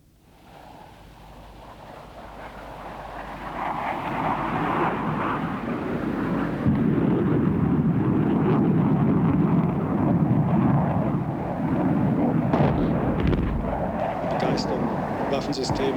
Begeisterung, 14.38 14.78
Waffensystem, 15.30 15.94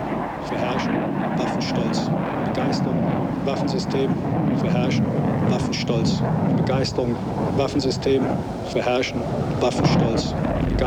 Verherrschen, 0.47 0.93
Waffenstolz. 1.37 2.09
Begeisterung, 2.51 2.97
Waffensystem, 3.45 4.09
Verherrschen, 4.57 5.05
Waffenstolz. 5.49 6.23
Begeisterung, 6.57 7.15
Waffensystem, 7.57 8.23
Verherrschen, 8.71 9.21
Waffenstolz. 9.59 9.82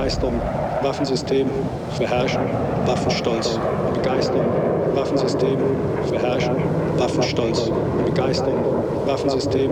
Begeisterung, 0.06 0.40
Waffensystem, 0.82 1.50
Verherrschen, 1.96 2.42
Waffenstolz. 2.86 3.58
Begeisterung, 3.92 4.46
Waffensystem, 4.94 5.58
Verherrschen, 6.06 6.54
Waffenstolz. 6.96 7.72
Begeisterung, 8.04 8.84
Waffensystem, 9.04 9.70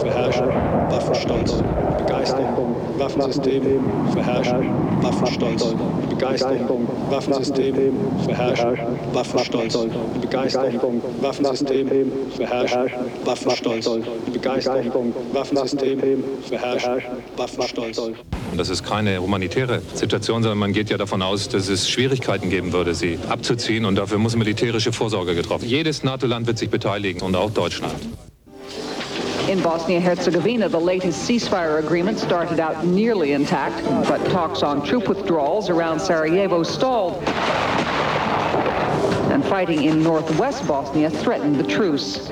Verherrschen, 0.00 0.48
Waffenstolz. 0.90 1.62
Begeisterung, 1.98 2.74
Waffensystem, 2.98 3.62
Verherrschen, 4.12 4.72
Waffenstolz. 5.02 5.74
Begeisterung, 6.10 6.88
Waffensystem, 7.08 7.74
Verherrschen, 8.24 8.78
Waffenstolz. 9.12 9.78
Begeisterung, 10.20 11.00
Waffensystem, 11.20 12.12
Verherrschen, 12.34 12.90
Waffenstolz. 13.24 13.88
Begeisterung, 14.32 15.14
Waffensystem, 15.32 16.24
Verherrschen, 16.42 17.02
Waffenstolz. 17.36 18.02
Und 18.56 18.60
das 18.60 18.70
ist 18.70 18.84
keine 18.84 19.20
humanitäre 19.20 19.82
Situation, 19.92 20.42
sondern 20.42 20.58
man 20.58 20.72
geht 20.72 20.88
ja 20.88 20.96
davon 20.96 21.20
aus, 21.20 21.46
dass 21.50 21.68
es 21.68 21.90
Schwierigkeiten 21.90 22.48
geben 22.48 22.72
würde, 22.72 22.94
sie 22.94 23.18
abzuziehen. 23.28 23.84
Und 23.84 23.96
dafür 23.96 24.16
muss 24.16 24.34
militärische 24.34 24.92
Vorsorge 24.92 25.34
getroffen. 25.34 25.68
Jedes 25.68 26.02
NATO-Land 26.02 26.46
wird 26.46 26.56
sich 26.56 26.70
beteiligen 26.70 27.20
und 27.20 27.36
auch 27.36 27.50
Deutschland. 27.50 27.92
In 29.50 29.60
Bosnia-Herzegovina, 29.60 30.70
the 30.70 30.78
latest 30.78 31.28
ceasefire 31.28 31.76
agreement 31.76 32.18
started 32.18 32.58
out 32.58 32.82
nearly 32.86 33.34
intact, 33.34 33.84
but 34.08 34.24
talks 34.30 34.62
on 34.62 34.82
troop 34.82 35.06
withdrawals 35.06 35.68
around 35.68 36.00
Sarajevo 36.00 36.62
stalled. 36.62 37.22
And 39.30 39.44
fighting 39.44 39.84
in 39.84 40.02
northwest 40.02 40.66
Bosnia 40.66 41.10
threatened 41.10 41.60
the 41.60 41.66
truce. 41.70 42.30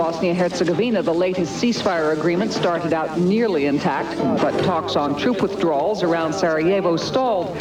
Bosnia-Herzegovina, 0.00 1.02
the 1.02 1.12
latest 1.12 1.62
ceasefire 1.62 2.14
agreement 2.14 2.54
started 2.54 2.94
out 2.94 3.20
nearly 3.20 3.66
intact, 3.66 4.16
but 4.40 4.52
talks 4.64 4.96
on 4.96 5.14
troop 5.14 5.42
withdrawals 5.42 6.02
around 6.02 6.32
Sarajevo 6.32 6.96
stalled. 6.96 7.54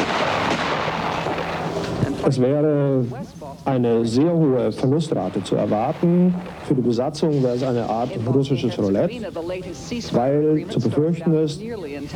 Es 2.25 2.39
wäre 2.39 3.03
eine 3.65 4.05
sehr 4.05 4.31
hohe 4.31 4.71
Verlustrate 4.71 5.43
zu 5.43 5.57
erwarten. 5.57 6.33
Für 6.65 6.75
die 6.75 6.81
Besatzung 6.81 7.43
wäre 7.43 7.55
es 7.55 7.63
eine 7.63 7.83
Art 7.89 8.11
russisches 8.25 8.77
Roulette, 8.77 9.33
weil 10.13 10.65
zu 10.69 10.79
befürchten 10.79 11.33
ist, 11.33 11.61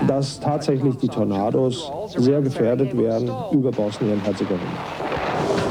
dass 0.08 0.40
tatsächlich 0.40 0.96
die 1.00 1.10
Tornados 1.10 1.92
sehr 2.16 2.40
gefährdet 2.42 2.98
werden 2.98 3.30
über 3.52 3.72
Bosnien-Herzegowina. 3.72 4.62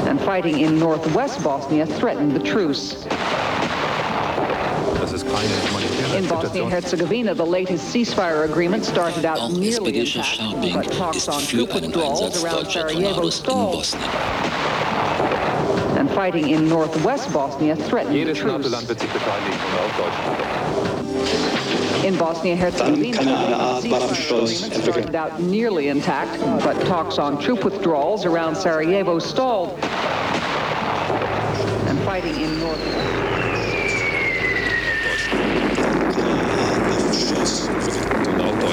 And 0.07 0.21
fighting 0.21 0.59
in 0.59 0.77
northwest 0.77 1.41
Bosnia 1.43 1.87
threatened 1.87 2.33
the 2.33 2.51
truce. 2.51 3.07
In 5.33 6.27
Bosnia-Herzegovina, 6.27 7.33
the 7.33 7.43
latest 7.43 7.91
ceasefire 7.91 8.45
agreement 8.47 8.85
started 8.85 9.25
out 9.25 9.51
nearly 9.51 9.97
intact, 9.97 10.39
but 10.61 10.91
talks 10.91 11.27
on 11.27 11.41
troop 11.41 11.73
withdrawals 11.73 12.43
around 12.43 12.69
Sarajevo 12.69 13.31
stalled. 13.31 13.95
And 15.97 16.07
fighting 16.11 16.51
in 16.51 16.69
northwest 16.69 17.33
Bosnia 17.33 17.75
threatened 17.75 18.15
In 22.05 22.15
Bosnia-Herzegovina, 22.15 23.81
started 24.83 25.15
out 25.15 25.41
nearly 25.41 25.87
intact, 25.87 26.39
but 26.63 26.79
talks 26.85 27.17
on 27.17 27.41
troop 27.41 27.63
withdrawals 27.63 28.25
around 28.25 28.55
Sarajevo 28.55 29.17
stalled. 29.17 29.79
And 31.89 31.99
fighting 32.03 32.39
in 32.39 32.59
north. 32.59 33.12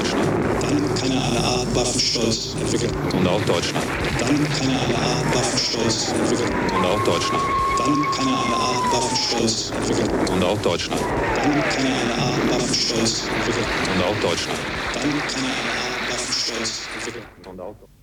Deutschland. 0.01 0.27
Dann 0.61 0.95
keine 0.95 1.21
Art 1.21 1.75
Waffenstolz 1.75 2.55
entwickelt. 2.59 2.91
Und 3.13 3.27
auch 3.27 3.41
Deutschland. 3.41 3.85
Dann 4.19 4.49
keine 4.49 4.79
Art 4.97 5.35
Waffenstolz 5.35 6.11
entwickelt. 6.11 6.51
Und 6.75 6.85
auch 6.85 7.03
Deutschland. 7.03 7.43
Dann 7.77 8.11
keine 8.11 8.31
Art 8.31 8.93
Waffenstolz 8.93 9.71
entwickelt. 9.71 10.29
Und 10.31 10.43
auch 10.43 10.57
Deutschland. 10.61 11.01
Dann 11.35 11.51
keine 11.69 12.13
Art 12.15 12.51
Waffenstolz 12.51 13.27
entwickelt. 13.27 13.67
Und 13.93 14.03
auch 14.03 14.19
Deutschland. 14.21 14.59
Dann 14.93 15.03
keine 15.03 15.47
Art 15.47 16.09
Waffenstolz 16.09 16.81
entwickelt. 16.95 17.25
Und 17.47 17.59
auch 17.59 17.75
Deutschland. 17.75 18.00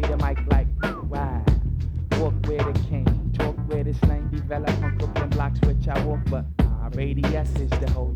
mic 0.00 0.38
like 0.50 0.66
why? 1.08 1.42
Walk 2.18 2.34
where 2.46 2.58
the 2.58 2.78
king, 2.88 3.32
talk 3.36 3.56
where 3.68 3.84
the 3.84 3.94
slang 3.94 4.28
develop 4.28 4.70
on 4.82 4.98
cooking 4.98 5.28
blocks 5.30 5.60
which 5.62 5.88
I 5.88 6.04
walk, 6.04 6.20
but 6.30 6.44
my 6.58 6.88
radius 6.94 7.50
is 7.56 7.70
the 7.70 7.90
whole 7.90 8.14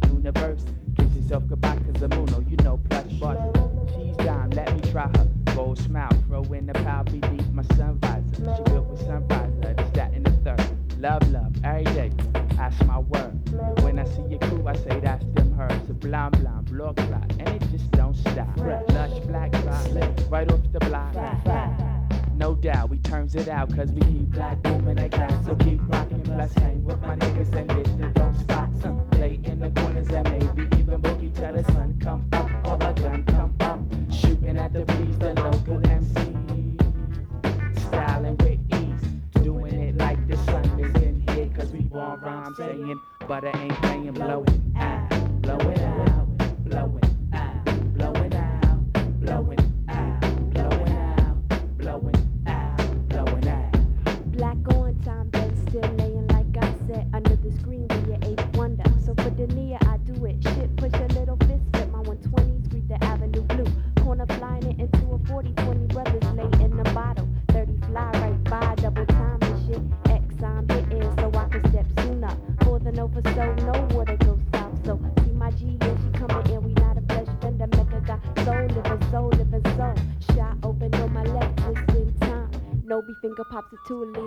June 83.34 83.44
pop 83.46 83.70
the 83.70 83.78
two. 83.88 84.21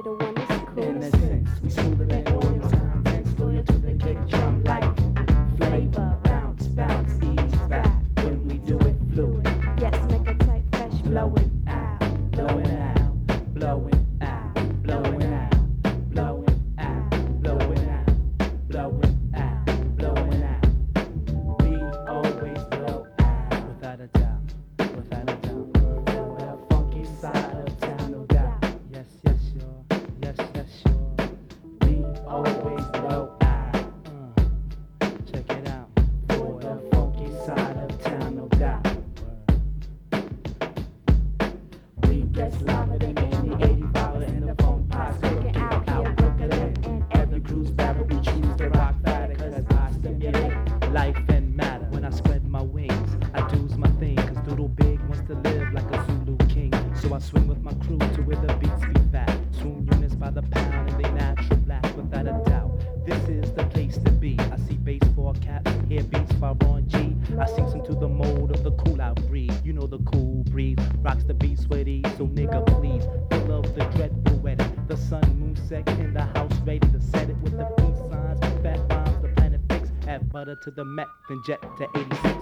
to 80.65 80.71
the 80.71 80.84
met, 80.84 81.08
then 81.30 81.41
jet 81.43 81.62
to 81.78 81.88
86. 81.95 82.35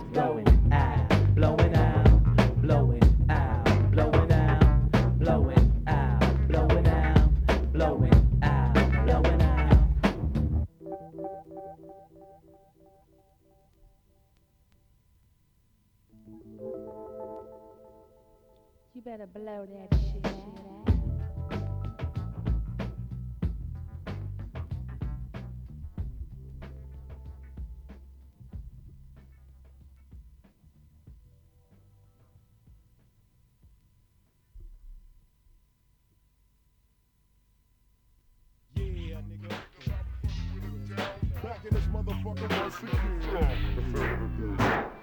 Back 41.63 41.71
in 41.71 41.77
this 41.77 41.87
motherfucker 41.87 42.47
once 42.61 42.77
again. 43.95 45.02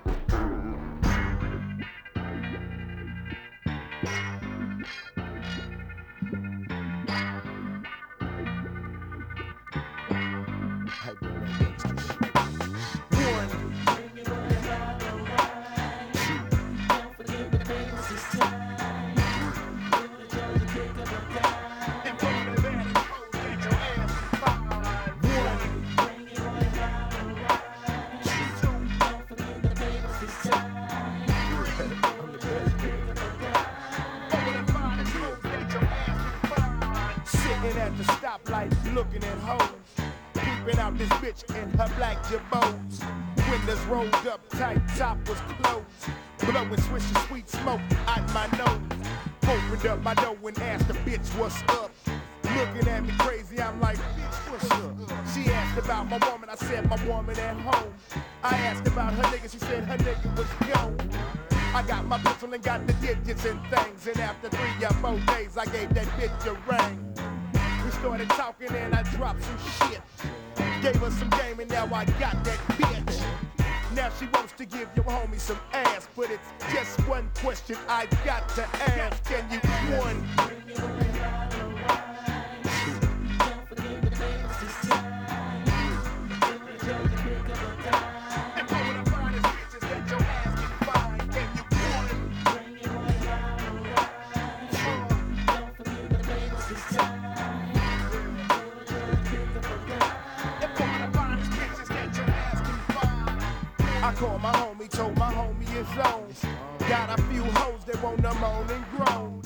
My 105.21 105.35
homie 105.35 105.69
it's 105.79 105.99
on. 105.99 106.89
Got 106.89 107.19
a 107.19 107.23
few 107.25 107.43
hoes 107.43 107.85
that 107.85 108.03
want 108.03 108.23
them 108.23 108.43
on 108.43 108.71
and 108.71 108.85
grown. 108.97 109.43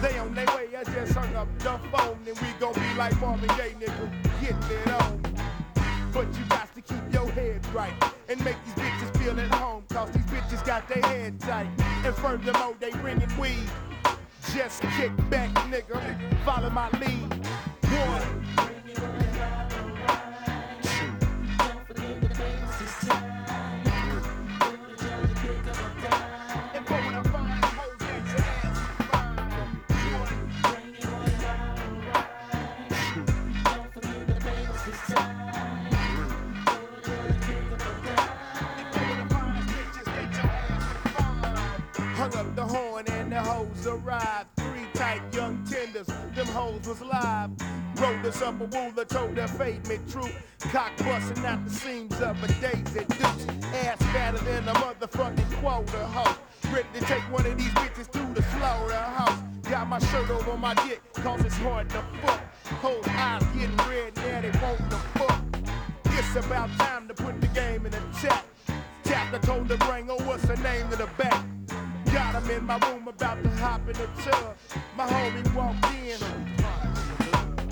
They 0.00 0.16
on 0.18 0.32
their 0.36 0.46
way, 0.54 0.68
I 0.78 0.84
just 0.84 1.12
hung 1.12 1.34
up 1.34 1.48
the 1.58 1.80
phone. 1.90 2.18
And 2.28 2.38
we 2.38 2.48
gon' 2.60 2.74
be 2.74 2.94
like 2.96 3.20
Marvin 3.20 3.48
Gaye, 3.58 3.74
nigga, 3.80 4.06
getting 4.40 4.70
it 4.70 4.88
on. 5.02 5.20
But 6.12 6.26
you 6.38 6.44
got 6.48 6.72
to 6.76 6.80
keep 6.80 7.12
your 7.12 7.28
head 7.32 7.60
right 7.74 7.92
and 8.28 8.42
make 8.44 8.56
these 8.64 8.84
bitches 8.84 9.16
feel 9.18 9.40
at 9.40 9.52
home. 9.52 9.82
Cause 9.88 10.12
these 10.12 10.24
bitches 10.26 10.64
got 10.64 10.88
their 10.88 11.02
head 11.02 11.40
tight. 11.40 11.70
And 12.04 12.14
furthermore, 12.14 12.76
they 12.78 12.92
bringing 13.02 13.36
weed. 13.36 13.68
Just 14.54 14.80
kick 14.96 15.10
back, 15.28 15.50
nigga. 15.72 16.00
Follow 16.44 16.70
my 16.70 16.88
lead. 17.00 17.46
One. 17.82 18.69
The 43.42 43.50
hoes 43.50 43.86
arrived. 43.86 44.48
Three 44.56 44.86
tight 44.94 45.22
young 45.34 45.64
tenders, 45.64 46.06
them 46.06 46.46
hoes 46.48 46.86
was 46.86 47.00
live. 47.00 47.50
Rolled 47.96 48.26
us 48.26 48.42
up 48.42 48.60
a 48.60 48.66
ruler, 48.66 49.04
told 49.04 49.36
her 49.36 49.48
fate 49.48 49.86
me 49.88 49.98
true. 50.10 50.30
Cock 50.70 50.92
busting 50.98 51.44
out 51.44 51.64
the 51.64 51.70
seams 51.70 52.20
of 52.20 52.42
a 52.42 52.48
daisy 52.60 53.04
deuce. 53.08 53.46
Ass 53.84 53.98
fatter 54.12 54.38
than 54.38 54.68
a 54.68 54.74
motherfucking 54.74 55.60
quota 55.60 56.06
hoe. 56.06 56.36
Ready 56.72 56.88
to 56.94 57.00
take 57.00 57.22
one 57.32 57.46
of 57.46 57.56
these 57.56 57.70
bitches 57.70 58.10
to 58.12 58.34
the 58.34 58.42
slaughterhouse. 58.42 59.38
Got 59.62 59.88
my 59.88 59.98
shirt 59.98 60.30
over 60.30 60.56
my 60.56 60.74
dick, 60.74 61.00
cause 61.14 61.44
it's 61.44 61.56
hard 61.58 61.88
to 61.90 62.04
fuck. 62.22 62.40
Hoes 62.82 63.04
eyes 63.08 63.42
getting 63.54 63.76
red, 63.88 64.16
now 64.16 64.40
they 64.40 64.50
want 64.60 64.90
the 64.90 64.96
fuck. 65.18 65.42
It's 66.06 66.36
about 66.36 66.70
time 66.78 67.08
to 67.08 67.14
put 67.14 67.40
the 67.40 67.46
game 67.48 67.86
in 67.86 67.92
the 67.92 68.02
chat. 68.20 68.44
Tap, 69.04 69.34
I 69.34 69.38
told 69.38 69.68
the 69.68 69.76
bring, 69.78 70.10
oh, 70.10 70.16
what's 70.24 70.44
her 70.44 70.56
name 70.56 70.88
to 70.90 70.96
the 70.96 71.08
back? 71.18 71.44
Got 72.12 72.42
him 72.42 72.50
in 72.50 72.66
my 72.66 72.76
room 72.88 73.06
about 73.06 73.42
to 73.42 73.48
hop 73.50 73.80
in 73.88 73.92
the 73.92 74.08
tub. 74.22 74.56
My 74.96 75.06
homie 75.06 75.54
walked 75.54 75.84
in. 75.94 76.18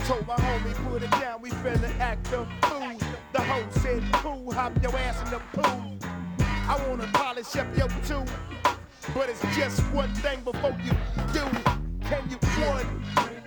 Told 0.07 0.27
my 0.29 0.37
homie 0.37 0.75
put 0.89 1.03
it 1.03 1.11
down, 1.11 1.43
we 1.43 1.51
finna 1.51 1.99
act 1.99 2.29
a 2.29 2.47
fool. 2.63 2.99
The 3.33 3.41
hoe 3.41 3.67
said, 3.81 4.03
cool, 4.13 4.53
hop 4.53 4.81
your 4.81 4.97
ass 4.97 5.21
in 5.25 5.31
the 5.31 5.41
pool. 5.53 5.99
I 6.41 6.79
wanna 6.87 7.09
polish 7.13 7.57
up 7.57 7.67
your 7.77 7.89
two, 8.07 8.25
but 9.13 9.29
it's 9.29 9.43
just 9.57 9.81
one 9.93 10.15
thing 10.17 10.41
before 10.45 10.77
you 10.85 10.93
do. 11.33 11.45
Can 12.09 12.31
you 12.31 12.39
one? 12.65 13.38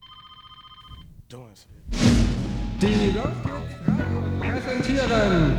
Die 2.81 3.13
präsentieren 4.39 5.57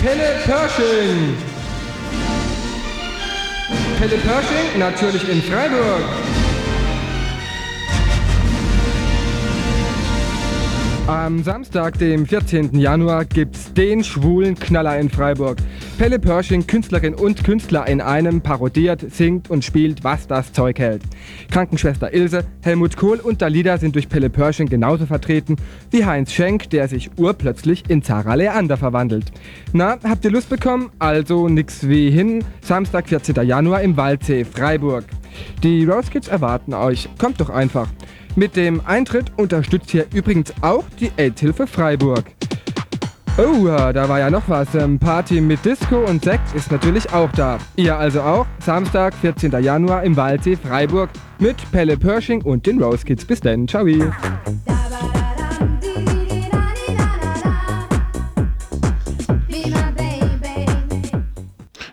Pelle 0.00 0.40
Pershing. 0.44 1.36
Pelle 3.98 4.16
Pershing 4.18 4.78
natürlich 4.78 5.28
in 5.28 5.42
Freiburg. 5.42 6.04
Am 11.08 11.42
Samstag, 11.42 11.98
dem 11.98 12.26
14. 12.26 12.78
Januar, 12.78 13.24
gibt's 13.24 13.72
den 13.72 14.04
schwulen 14.04 14.54
Knaller 14.54 14.98
in 14.98 15.08
Freiburg. 15.08 15.56
Pelle 15.96 16.18
Pershing, 16.18 16.66
Künstlerin 16.66 17.14
und 17.14 17.44
Künstler 17.44 17.88
in 17.88 18.02
einem, 18.02 18.42
parodiert, 18.42 19.10
singt 19.10 19.48
und 19.48 19.64
spielt, 19.64 20.04
was 20.04 20.26
das 20.26 20.52
Zeug 20.52 20.78
hält. 20.78 21.00
Krankenschwester 21.50 22.12
Ilse, 22.12 22.44
Helmut 22.60 22.98
Kohl 22.98 23.20
und 23.20 23.40
Dalida 23.40 23.78
sind 23.78 23.94
durch 23.94 24.10
Pelle 24.10 24.28
Pershing 24.28 24.68
genauso 24.68 25.06
vertreten 25.06 25.56
wie 25.90 26.04
Heinz 26.04 26.30
Schenk, 26.30 26.68
der 26.68 26.88
sich 26.88 27.10
urplötzlich 27.16 27.88
in 27.88 28.02
Zara 28.02 28.34
Leander 28.34 28.76
verwandelt. 28.76 29.32
Na, 29.72 29.96
habt 30.04 30.26
ihr 30.26 30.30
Lust 30.30 30.50
bekommen? 30.50 30.90
Also 30.98 31.48
nix 31.48 31.88
wie 31.88 32.10
hin. 32.10 32.44
Samstag, 32.60 33.08
14. 33.08 33.34
Januar 33.46 33.80
im 33.80 33.96
Waldsee, 33.96 34.44
Freiburg. 34.44 35.06
Die 35.62 35.86
Rose 35.86 36.10
Kids 36.10 36.28
erwarten 36.28 36.74
euch. 36.74 37.08
Kommt 37.16 37.40
doch 37.40 37.48
einfach. 37.48 37.88
Mit 38.36 38.56
dem 38.56 38.80
Eintritt 38.86 39.32
unterstützt 39.36 39.90
hier 39.90 40.06
übrigens 40.12 40.52
auch 40.60 40.84
die 41.00 41.10
AIDS-Hilfe 41.16 41.66
Freiburg. 41.66 42.24
Oh, 43.36 43.66
da 43.66 44.08
war 44.08 44.18
ja 44.18 44.30
noch 44.30 44.48
was. 44.48 44.74
Ähm, 44.74 44.98
Party 44.98 45.40
mit 45.40 45.64
Disco 45.64 46.04
und 46.04 46.24
Sekt 46.24 46.54
ist 46.56 46.72
natürlich 46.72 47.12
auch 47.12 47.30
da. 47.32 47.58
Ihr 47.76 47.96
also 47.96 48.20
auch. 48.20 48.46
Samstag, 48.58 49.14
14. 49.14 49.52
Januar 49.62 50.02
im 50.02 50.16
Waldsee, 50.16 50.56
Freiburg 50.56 51.10
mit 51.38 51.56
Pelle 51.70 51.96
Pershing 51.96 52.42
und 52.42 52.66
den 52.66 52.82
Rose 52.82 53.04
Kids. 53.04 53.24
Bis 53.24 53.40
dann. 53.40 53.68
Ciao. 53.68 53.86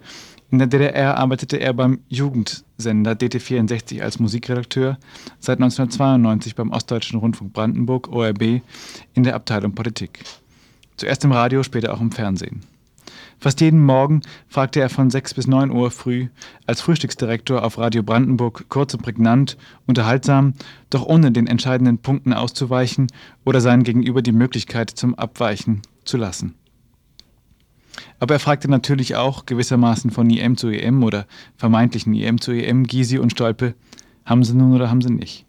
In 0.49 0.57
der 0.57 0.67
DDR 0.67 1.17
arbeitete 1.17 1.57
er 1.57 1.73
beim 1.73 1.99
Jugendsender 2.09 3.11
DT64 3.11 4.01
als 4.01 4.19
Musikredakteur, 4.19 4.97
seit 5.39 5.59
1992 5.59 6.55
beim 6.55 6.71
Ostdeutschen 6.71 7.19
Rundfunk 7.19 7.53
Brandenburg, 7.53 8.09
ORB, 8.09 8.61
in 9.13 9.23
der 9.23 9.35
Abteilung 9.35 9.75
Politik. 9.75 10.23
Zuerst 10.97 11.23
im 11.23 11.31
Radio, 11.31 11.63
später 11.63 11.93
auch 11.93 12.01
im 12.01 12.11
Fernsehen. 12.11 12.63
Fast 13.41 13.59
jeden 13.59 13.83
Morgen 13.83 14.21
fragte 14.47 14.79
er 14.79 14.89
von 14.89 15.09
6 15.09 15.33
bis 15.33 15.47
9 15.47 15.71
Uhr 15.71 15.89
früh 15.89 16.27
als 16.67 16.79
Frühstücksdirektor 16.81 17.63
auf 17.63 17.79
Radio 17.79 18.03
Brandenburg 18.03 18.65
kurz 18.69 18.93
und 18.93 19.01
prägnant, 19.01 19.57
unterhaltsam, 19.87 20.53
doch 20.91 21.07
ohne 21.07 21.31
den 21.31 21.47
entscheidenden 21.47 21.97
Punkten 21.97 22.33
auszuweichen 22.33 23.07
oder 23.43 23.59
seinen 23.59 23.81
Gegenüber 23.81 24.21
die 24.21 24.31
Möglichkeit 24.31 24.91
zum 24.91 25.15
Abweichen 25.15 25.81
zu 26.05 26.17
lassen. 26.17 26.53
Aber 28.19 28.35
er 28.35 28.39
fragte 28.39 28.69
natürlich 28.69 29.15
auch 29.15 29.47
gewissermaßen 29.47 30.11
von 30.11 30.29
IM 30.29 30.55
zu 30.55 30.69
EM 30.69 31.03
oder 31.03 31.25
vermeintlichen 31.57 32.13
IM 32.13 32.39
zu 32.39 32.51
EM 32.51 32.85
Gysi 32.85 33.17
und 33.17 33.31
Stolpe, 33.31 33.73
haben 34.23 34.43
sie 34.43 34.53
nun 34.53 34.75
oder 34.75 34.91
haben 34.91 35.01
sie 35.01 35.11
nicht? 35.11 35.47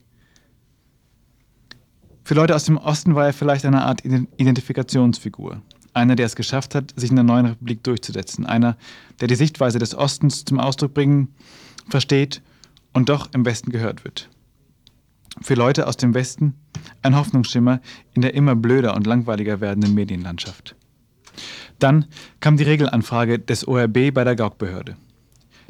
Für 2.24 2.32
Leute 2.32 2.56
aus 2.56 2.64
dem 2.64 2.78
Osten 2.78 3.14
war 3.14 3.26
er 3.26 3.34
vielleicht 3.34 3.66
eine 3.66 3.84
Art 3.84 4.02
Identifikationsfigur. 4.02 5.60
Einer, 5.94 6.16
der 6.16 6.26
es 6.26 6.36
geschafft 6.36 6.74
hat, 6.74 6.92
sich 6.96 7.10
in 7.10 7.16
der 7.16 7.24
neuen 7.24 7.46
Republik 7.46 7.84
durchzusetzen. 7.84 8.46
Einer, 8.46 8.76
der 9.20 9.28
die 9.28 9.34
Sichtweise 9.34 9.78
des 9.78 9.94
Ostens 9.94 10.44
zum 10.44 10.58
Ausdruck 10.58 10.94
bringen, 10.94 11.34
versteht 11.88 12.42
und 12.92 13.08
doch 13.08 13.28
im 13.32 13.44
Westen 13.44 13.70
gehört 13.70 14.04
wird. 14.04 14.28
Für 15.40 15.54
Leute 15.54 15.86
aus 15.86 15.96
dem 15.96 16.14
Westen 16.14 16.54
ein 17.02 17.16
Hoffnungsschimmer 17.16 17.80
in 18.14 18.22
der 18.22 18.34
immer 18.34 18.54
blöder 18.54 18.94
und 18.94 19.06
langweiliger 19.06 19.60
werdenden 19.60 19.94
Medienlandschaft. 19.94 20.76
Dann 21.78 22.06
kam 22.40 22.56
die 22.56 22.64
Regelanfrage 22.64 23.38
des 23.38 23.66
ORB 23.66 24.12
bei 24.12 24.24
der 24.24 24.36
Gauk-Behörde. 24.36 24.96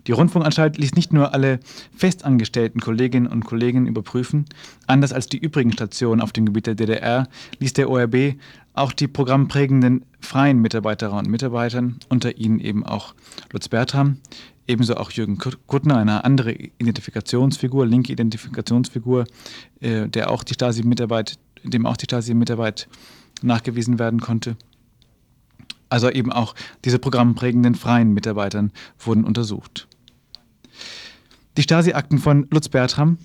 Die 0.09 0.12
Rundfunkanstalt 0.12 0.78
ließ 0.78 0.94
nicht 0.94 1.12
nur 1.12 1.32
alle 1.32 1.61
festangestellten 1.96 2.80
Kolleginnen 2.80 3.28
und 3.28 3.44
Kollegen 3.44 3.86
überprüfen, 3.86 4.46
anders 4.88 5.12
als 5.12 5.28
die 5.28 5.38
übrigen 5.38 5.72
Stationen 5.72 6.20
auf 6.20 6.32
dem 6.32 6.44
Gebiet 6.44 6.66
der 6.66 6.74
DDR, 6.74 7.28
ließ 7.61 7.72
der 7.74 7.88
ORB 7.88 8.34
auch 8.74 8.92
die 8.92 9.08
programmprägenden 9.08 10.04
freien 10.20 10.58
Mitarbeiterinnen 10.60 11.26
und 11.26 11.30
Mitarbeitern, 11.30 11.98
unter 12.08 12.36
ihnen 12.38 12.58
eben 12.58 12.86
auch 12.86 13.14
Lutz 13.52 13.68
Bertram, 13.68 14.18
ebenso 14.66 14.96
auch 14.96 15.10
Jürgen 15.10 15.38
Kuttner, 15.38 15.98
eine 15.98 16.24
andere 16.24 16.52
Identifikationsfigur, 16.52 17.86
linke 17.86 18.12
Identifikationsfigur, 18.12 19.26
äh, 19.80 20.08
der 20.08 20.30
auch 20.30 20.44
die 20.44 20.54
Stasi-Mitarbeit, 20.54 21.38
dem 21.64 21.86
auch 21.86 21.96
die 21.96 22.04
Stasi-Mitarbeit 22.04 22.88
nachgewiesen 23.42 23.98
werden 23.98 24.20
konnte. 24.20 24.56
Also 25.88 26.10
eben 26.10 26.32
auch 26.32 26.54
diese 26.84 26.98
programmprägenden 26.98 27.74
freien 27.74 28.14
Mitarbeitern 28.14 28.72
wurden 28.98 29.24
untersucht. 29.24 29.88
Die 31.58 31.62
Stasi-Akten 31.62 32.18
von 32.18 32.46
Lutz 32.50 32.70
Bertram 32.70 33.18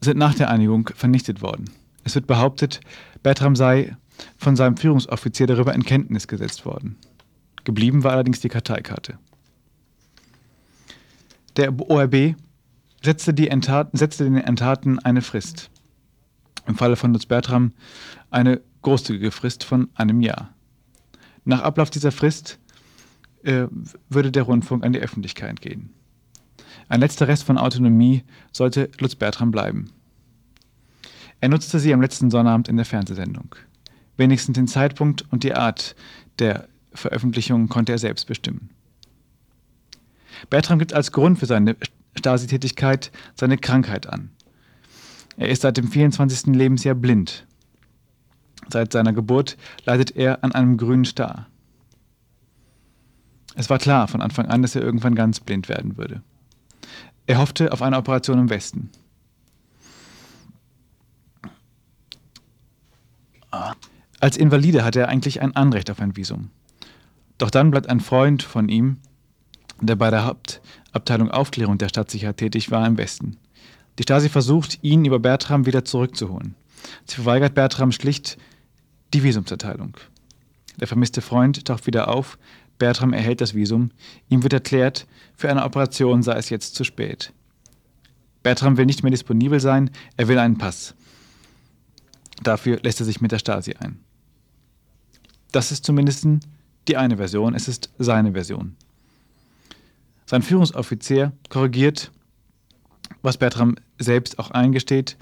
sind 0.00 0.16
nach 0.16 0.34
der 0.34 0.48
Einigung 0.48 0.88
vernichtet 0.94 1.42
worden. 1.42 1.70
Es 2.04 2.14
wird 2.14 2.26
behauptet, 2.26 2.80
Bertram 3.22 3.56
sei 3.56 3.96
von 4.36 4.56
seinem 4.56 4.76
Führungsoffizier 4.76 5.46
darüber 5.46 5.74
in 5.74 5.84
Kenntnis 5.84 6.28
gesetzt 6.28 6.64
worden. 6.64 6.96
Geblieben 7.64 8.04
war 8.04 8.12
allerdings 8.12 8.40
die 8.40 8.48
Karteikarte. 8.48 9.18
Der 11.56 11.72
ORB 11.78 12.36
setzte, 13.02 13.32
Enttaten, 13.48 13.96
setzte 13.96 14.24
den 14.24 14.36
Enttaten 14.36 14.98
eine 14.98 15.22
Frist. 15.22 15.70
Im 16.66 16.76
Falle 16.76 16.96
von 16.96 17.12
Lutz 17.12 17.26
Bertram 17.26 17.72
eine 18.30 18.60
großzügige 18.82 19.30
Frist 19.30 19.64
von 19.64 19.88
einem 19.94 20.20
Jahr. 20.20 20.54
Nach 21.44 21.62
Ablauf 21.62 21.90
dieser 21.90 22.12
Frist 22.12 22.58
äh, 23.42 23.66
würde 24.08 24.32
der 24.32 24.44
Rundfunk 24.44 24.84
an 24.84 24.92
die 24.92 25.00
Öffentlichkeit 25.00 25.60
gehen. 25.60 25.90
Ein 26.88 27.00
letzter 27.00 27.28
Rest 27.28 27.44
von 27.44 27.58
Autonomie 27.58 28.24
sollte 28.52 28.90
Lutz 28.98 29.14
Bertram 29.14 29.50
bleiben. 29.50 29.90
Er 31.44 31.50
nutzte 31.50 31.78
sie 31.78 31.92
am 31.92 32.00
letzten 32.00 32.30
Sonnabend 32.30 32.68
in 32.68 32.76
der 32.76 32.86
Fernsehsendung. 32.86 33.54
Wenigstens 34.16 34.54
den 34.54 34.66
Zeitpunkt 34.66 35.30
und 35.30 35.42
die 35.44 35.52
Art 35.52 35.94
der 36.38 36.68
Veröffentlichung 36.94 37.68
konnte 37.68 37.92
er 37.92 37.98
selbst 37.98 38.26
bestimmen. 38.26 38.70
Bertram 40.48 40.78
gibt 40.78 40.94
als 40.94 41.12
Grund 41.12 41.38
für 41.38 41.44
seine 41.44 41.76
Stasi-Tätigkeit 42.16 43.12
seine 43.34 43.58
Krankheit 43.58 44.06
an. 44.06 44.30
Er 45.36 45.50
ist 45.50 45.60
seit 45.60 45.76
dem 45.76 45.88
24. 45.88 46.54
Lebensjahr 46.54 46.94
blind. 46.94 47.46
Seit 48.70 48.94
seiner 48.94 49.12
Geburt 49.12 49.58
leidet 49.84 50.16
er 50.16 50.42
an 50.44 50.52
einem 50.52 50.78
grünen 50.78 51.04
Star. 51.04 51.48
Es 53.54 53.68
war 53.68 53.78
klar 53.78 54.08
von 54.08 54.22
Anfang 54.22 54.46
an, 54.46 54.62
dass 54.62 54.76
er 54.76 54.82
irgendwann 54.82 55.14
ganz 55.14 55.40
blind 55.40 55.68
werden 55.68 55.98
würde. 55.98 56.22
Er 57.26 57.36
hoffte 57.36 57.70
auf 57.70 57.82
eine 57.82 57.98
Operation 57.98 58.38
im 58.38 58.48
Westen. 58.48 58.88
Als 64.20 64.36
Invalide 64.36 64.84
hatte 64.84 65.00
er 65.00 65.08
eigentlich 65.08 65.42
ein 65.42 65.54
Anrecht 65.54 65.90
auf 65.90 66.00
ein 66.00 66.16
Visum. 66.16 66.50
Doch 67.38 67.50
dann 67.50 67.70
bleibt 67.70 67.88
ein 67.88 68.00
Freund 68.00 68.42
von 68.42 68.68
ihm, 68.68 68.98
der 69.80 69.96
bei 69.96 70.10
der 70.10 70.24
Hauptabteilung 70.24 71.30
Aufklärung 71.30 71.78
der 71.78 71.88
Stadtsicherheit 71.88 72.36
tätig 72.36 72.70
war, 72.70 72.86
im 72.86 72.96
Westen. 72.96 73.36
Die 73.98 74.02
Stasi 74.04 74.28
versucht, 74.28 74.78
ihn 74.82 75.04
über 75.04 75.18
Bertram 75.18 75.66
wieder 75.66 75.84
zurückzuholen. 75.84 76.54
Sie 77.06 77.16
verweigert 77.16 77.54
Bertram 77.54 77.92
schlicht 77.92 78.38
die 79.12 79.22
Visumserteilung. 79.22 79.96
Der 80.80 80.88
vermisste 80.88 81.20
Freund 81.20 81.64
taucht 81.64 81.86
wieder 81.86 82.08
auf, 82.08 82.38
Bertram 82.78 83.12
erhält 83.12 83.40
das 83.40 83.54
Visum, 83.54 83.90
ihm 84.28 84.42
wird 84.42 84.52
erklärt, 84.52 85.06
für 85.36 85.48
eine 85.48 85.64
Operation 85.64 86.22
sei 86.22 86.34
es 86.34 86.50
jetzt 86.50 86.74
zu 86.74 86.82
spät. 86.82 87.32
Bertram 88.42 88.76
will 88.76 88.86
nicht 88.86 89.02
mehr 89.02 89.12
disponibel 89.12 89.60
sein, 89.60 89.90
er 90.16 90.28
will 90.28 90.38
einen 90.38 90.58
Pass. 90.58 90.94
Dafür 92.44 92.78
lässt 92.82 93.00
er 93.00 93.06
sich 93.06 93.20
mit 93.20 93.32
der 93.32 93.38
Stasi 93.38 93.74
ein. 93.74 93.98
Das 95.50 95.72
ist 95.72 95.84
zumindest 95.84 96.26
die 96.88 96.96
eine 96.96 97.16
Version, 97.16 97.54
es 97.54 97.68
ist 97.68 97.90
seine 97.98 98.32
Version. 98.32 98.76
Sein 100.26 100.42
Führungsoffizier 100.42 101.32
korrigiert, 101.48 102.12
was 103.22 103.38
Bertram 103.38 103.76
selbst 103.98 104.38
auch 104.38 104.50
eingesteht, 104.50 105.16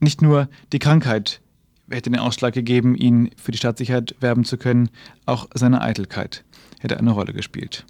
nicht 0.00 0.22
nur 0.22 0.48
die 0.72 0.78
Krankheit 0.78 1.40
hätte 1.90 2.10
den 2.10 2.20
Ausschlag 2.20 2.54
gegeben, 2.54 2.96
ihn 2.96 3.30
für 3.36 3.52
die 3.52 3.58
Staatssicherheit 3.58 4.16
werben 4.20 4.44
zu 4.44 4.56
können, 4.56 4.90
auch 5.26 5.48
seine 5.54 5.82
Eitelkeit 5.82 6.44
hätte 6.80 6.98
eine 6.98 7.10
Rolle 7.10 7.32
gespielt. 7.32 7.84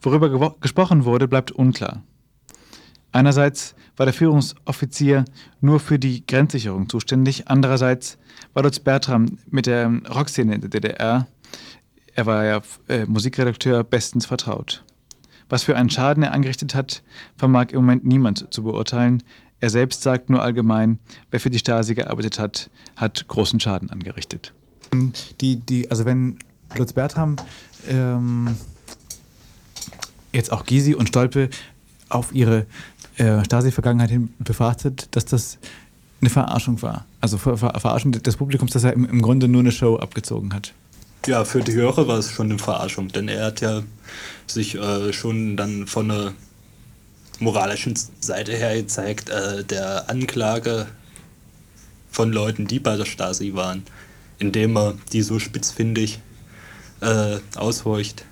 Worüber 0.00 0.56
gesprochen 0.60 1.04
wurde, 1.04 1.28
bleibt 1.28 1.52
unklar. 1.52 2.02
Einerseits 3.12 3.74
war 3.96 4.06
der 4.06 4.14
Führungsoffizier 4.14 5.24
nur 5.60 5.80
für 5.80 5.98
die 5.98 6.26
Grenzsicherung 6.26 6.88
zuständig, 6.88 7.48
andererseits 7.48 8.18
war 8.54 8.62
Lutz 8.62 8.80
Bertram 8.80 9.38
mit 9.50 9.66
der 9.66 9.92
Rockszene 10.08 10.58
der 10.58 10.70
DDR, 10.70 11.26
er 12.14 12.26
war 12.26 12.44
ja 12.44 12.60
äh, 12.88 13.06
Musikredakteur, 13.06 13.84
bestens 13.84 14.26
vertraut. 14.26 14.84
Was 15.48 15.62
für 15.62 15.76
einen 15.76 15.90
Schaden 15.90 16.22
er 16.22 16.32
angerichtet 16.32 16.74
hat, 16.74 17.02
vermag 17.36 17.68
im 17.70 17.76
Moment 17.76 18.04
niemand 18.04 18.52
zu 18.52 18.62
beurteilen. 18.62 19.22
Er 19.60 19.70
selbst 19.70 20.02
sagt 20.02 20.28
nur 20.28 20.42
allgemein, 20.42 20.98
wer 21.30 21.40
für 21.40 21.50
die 21.50 21.58
Stasi 21.58 21.94
gearbeitet 21.94 22.38
hat, 22.38 22.70
hat 22.96 23.28
großen 23.28 23.60
Schaden 23.60 23.90
angerichtet. 23.90 24.52
Die, 25.40 25.56
die, 25.56 25.90
also 25.90 26.04
wenn 26.04 26.38
Lutz 26.76 26.92
Bertram 26.92 27.36
ähm, 27.88 28.56
jetzt 30.32 30.52
auch 30.52 30.64
Gysi 30.66 30.94
und 30.94 31.08
Stolpe 31.08 31.48
auf 32.08 32.34
ihre 32.34 32.66
äh, 33.22 33.44
Stasi-Vergangenheit 33.44 34.10
hin 34.10 34.34
befrachtet, 34.38 35.08
dass 35.12 35.24
das 35.24 35.58
eine 36.20 36.30
Verarschung 36.30 36.80
war. 36.82 37.04
Also 37.20 37.38
Ver 37.38 37.56
Ver 37.56 37.78
Verarschung 37.78 38.12
des 38.12 38.36
Publikums, 38.36 38.72
dass 38.72 38.84
er 38.84 38.92
im, 38.92 39.04
im 39.04 39.22
Grunde 39.22 39.48
nur 39.48 39.60
eine 39.60 39.72
Show 39.72 39.96
abgezogen 39.96 40.52
hat. 40.54 40.72
Ja, 41.26 41.44
für 41.44 41.60
die 41.60 41.74
Hörer 41.74 42.08
war 42.08 42.18
es 42.18 42.32
schon 42.32 42.50
eine 42.50 42.58
Verarschung, 42.58 43.08
denn 43.08 43.28
er 43.28 43.46
hat 43.46 43.60
ja 43.60 43.82
sich 44.46 44.74
äh, 44.74 45.12
schon 45.12 45.56
dann 45.56 45.86
von 45.86 46.08
der 46.08 46.32
moralischen 47.38 47.94
Seite 48.20 48.52
her 48.52 48.74
gezeigt, 48.74 49.30
äh, 49.30 49.62
der 49.62 50.10
Anklage 50.10 50.86
von 52.10 52.32
Leuten, 52.32 52.66
die 52.66 52.80
bei 52.80 52.96
der 52.96 53.04
Stasi 53.04 53.54
waren, 53.54 53.84
indem 54.38 54.76
er 54.76 54.94
die 55.12 55.22
so 55.22 55.38
spitzfindig 55.38 56.20
äh, 57.00 57.38
aushorcht. 57.56 58.24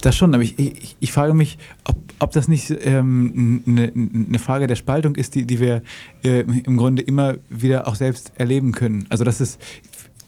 Das 0.00 0.16
schon, 0.16 0.34
aber 0.34 0.42
ich, 0.42 0.58
ich, 0.58 0.96
ich 1.00 1.12
frage 1.12 1.34
mich, 1.34 1.58
ob, 1.84 1.96
ob 2.18 2.32
das 2.32 2.48
nicht 2.48 2.70
ähm, 2.84 3.62
eine, 3.66 3.92
eine 3.94 4.38
Frage 4.38 4.66
der 4.66 4.76
Spaltung 4.76 5.14
ist, 5.14 5.34
die, 5.34 5.44
die 5.44 5.60
wir 5.60 5.82
äh, 6.24 6.40
im 6.40 6.76
Grunde 6.76 7.02
immer 7.02 7.36
wieder 7.48 7.86
auch 7.88 7.94
selbst 7.94 8.32
erleben 8.36 8.72
können. 8.72 9.06
Also 9.08 9.24
das 9.24 9.40
ist, 9.40 9.60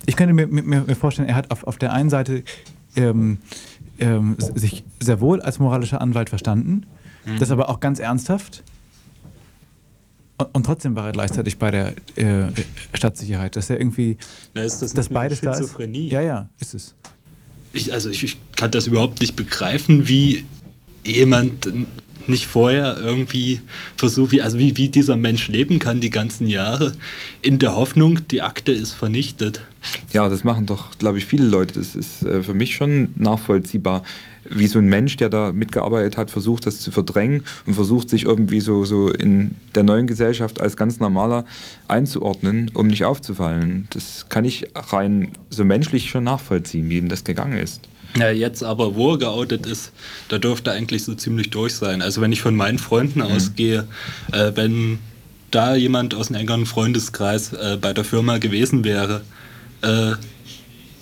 ich 0.06 0.16
könnte 0.16 0.34
mir, 0.34 0.46
mir, 0.46 0.82
mir 0.82 0.96
vorstellen, 0.96 1.28
er 1.28 1.36
hat 1.36 1.50
auf, 1.50 1.64
auf 1.64 1.78
der 1.78 1.92
einen 1.92 2.10
Seite 2.10 2.44
ähm, 2.96 3.38
ähm, 3.98 4.36
sich 4.38 4.84
sehr 5.00 5.20
wohl 5.20 5.40
als 5.40 5.58
moralischer 5.58 6.00
Anwalt 6.00 6.28
verstanden, 6.28 6.86
mhm. 7.24 7.38
das 7.38 7.50
aber 7.50 7.68
auch 7.68 7.80
ganz 7.80 7.98
ernsthaft. 7.98 8.62
Und, 10.36 10.52
und, 10.52 10.66
trotzdem 10.66 10.96
war 10.96 11.06
er 11.06 11.12
gleichzeitig 11.12 11.58
bei 11.58 11.70
der 11.70 11.94
äh, 12.16 12.50
Stadtsicherheit, 12.92 13.54
dass 13.54 13.70
er 13.70 13.78
irgendwie, 13.78 14.16
Na, 14.52 14.62
ist 14.62 14.82
das 14.82 14.92
dass 14.92 15.08
beides 15.08 15.40
da 15.40 15.52
ist. 15.52 15.76
Ja, 15.78 16.20
ja, 16.20 16.48
ist 16.58 16.74
es. 16.74 16.94
Ich, 17.74 17.92
also 17.92 18.08
ich, 18.08 18.24
ich 18.24 18.36
kann 18.56 18.70
das 18.70 18.86
überhaupt 18.86 19.20
nicht 19.20 19.36
begreifen, 19.36 20.08
wie 20.08 20.44
jemand 21.04 21.68
nicht 22.28 22.46
vorher 22.46 22.96
irgendwie 22.98 23.60
versucht, 23.96 24.32
wie, 24.32 24.42
also 24.42 24.58
wie, 24.58 24.76
wie 24.76 24.88
dieser 24.88 25.16
Mensch 25.16 25.48
leben 25.48 25.78
kann 25.78 26.00
die 26.00 26.10
ganzen 26.10 26.46
Jahre, 26.46 26.92
in 27.42 27.58
der 27.58 27.76
Hoffnung, 27.76 28.26
die 28.28 28.42
Akte 28.42 28.72
ist 28.72 28.92
vernichtet. 28.92 29.60
Ja, 30.12 30.28
das 30.28 30.44
machen 30.44 30.66
doch, 30.66 30.96
glaube 30.98 31.18
ich, 31.18 31.26
viele 31.26 31.46
Leute. 31.46 31.74
Das 31.74 31.94
ist 31.94 32.22
äh, 32.22 32.42
für 32.42 32.54
mich 32.54 32.76
schon 32.76 33.10
nachvollziehbar, 33.16 34.04
wie 34.48 34.66
so 34.66 34.78
ein 34.78 34.86
Mensch, 34.86 35.16
der 35.16 35.28
da 35.28 35.52
mitgearbeitet 35.52 36.16
hat, 36.16 36.30
versucht, 36.30 36.66
das 36.66 36.80
zu 36.80 36.90
verdrängen 36.90 37.44
und 37.66 37.74
versucht, 37.74 38.08
sich 38.08 38.24
irgendwie 38.24 38.60
so, 38.60 38.84
so 38.84 39.10
in 39.10 39.56
der 39.74 39.82
neuen 39.82 40.06
Gesellschaft 40.06 40.60
als 40.60 40.76
ganz 40.76 41.00
normaler 41.00 41.44
einzuordnen, 41.88 42.70
um 42.74 42.86
nicht 42.86 43.04
aufzufallen. 43.04 43.88
Das 43.90 44.26
kann 44.28 44.44
ich 44.44 44.66
rein 44.74 45.32
so 45.50 45.64
menschlich 45.64 46.10
schon 46.10 46.24
nachvollziehen, 46.24 46.88
wie 46.88 46.98
ihm 46.98 47.08
das 47.08 47.24
gegangen 47.24 47.58
ist. 47.58 47.88
Ja, 48.16 48.30
jetzt 48.30 48.62
aber, 48.62 48.94
wo 48.94 49.12
er 49.12 49.18
geoutet 49.18 49.66
ist, 49.66 49.92
da 50.28 50.38
dürfte 50.38 50.70
er 50.70 50.76
eigentlich 50.76 51.02
so 51.02 51.14
ziemlich 51.14 51.50
durch 51.50 51.74
sein. 51.74 52.00
Also 52.00 52.20
wenn 52.20 52.30
ich 52.30 52.42
von 52.42 52.54
meinen 52.54 52.78
Freunden 52.78 53.20
mhm. 53.20 53.26
ausgehe, 53.26 53.88
äh, 54.32 54.52
wenn 54.54 54.98
da 55.50 55.74
jemand 55.74 56.14
aus 56.14 56.28
einem 56.28 56.40
engeren 56.40 56.66
Freundeskreis 56.66 57.52
äh, 57.52 57.76
bei 57.80 57.92
der 57.92 58.04
Firma 58.04 58.38
gewesen 58.38 58.84
wäre, 58.84 59.22
äh, 59.82 60.12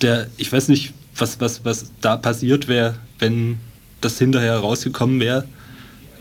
der, 0.01 0.27
ich 0.37 0.51
weiß 0.51 0.69
nicht, 0.69 0.93
was, 1.15 1.39
was, 1.39 1.63
was 1.63 1.91
da 2.01 2.17
passiert 2.17 2.67
wäre, 2.67 2.95
wenn 3.23 3.57
das 4.01 4.19
hinterher 4.19 4.57
rausgekommen 4.57 5.19
wäre. 5.19 5.45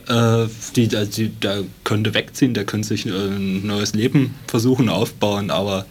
Äh, 0.08 0.46
die, 0.76 0.88
die, 0.88 1.28
der 1.28 1.64
könnte 1.84 2.14
wegziehen, 2.14 2.54
der 2.54 2.64
könnte 2.64 2.88
sich 2.88 3.06
ein 3.06 3.66
neues 3.66 3.94
Leben 3.94 4.34
versuchen 4.46 4.88
aufbauen, 4.88 5.50
aber 5.50 5.84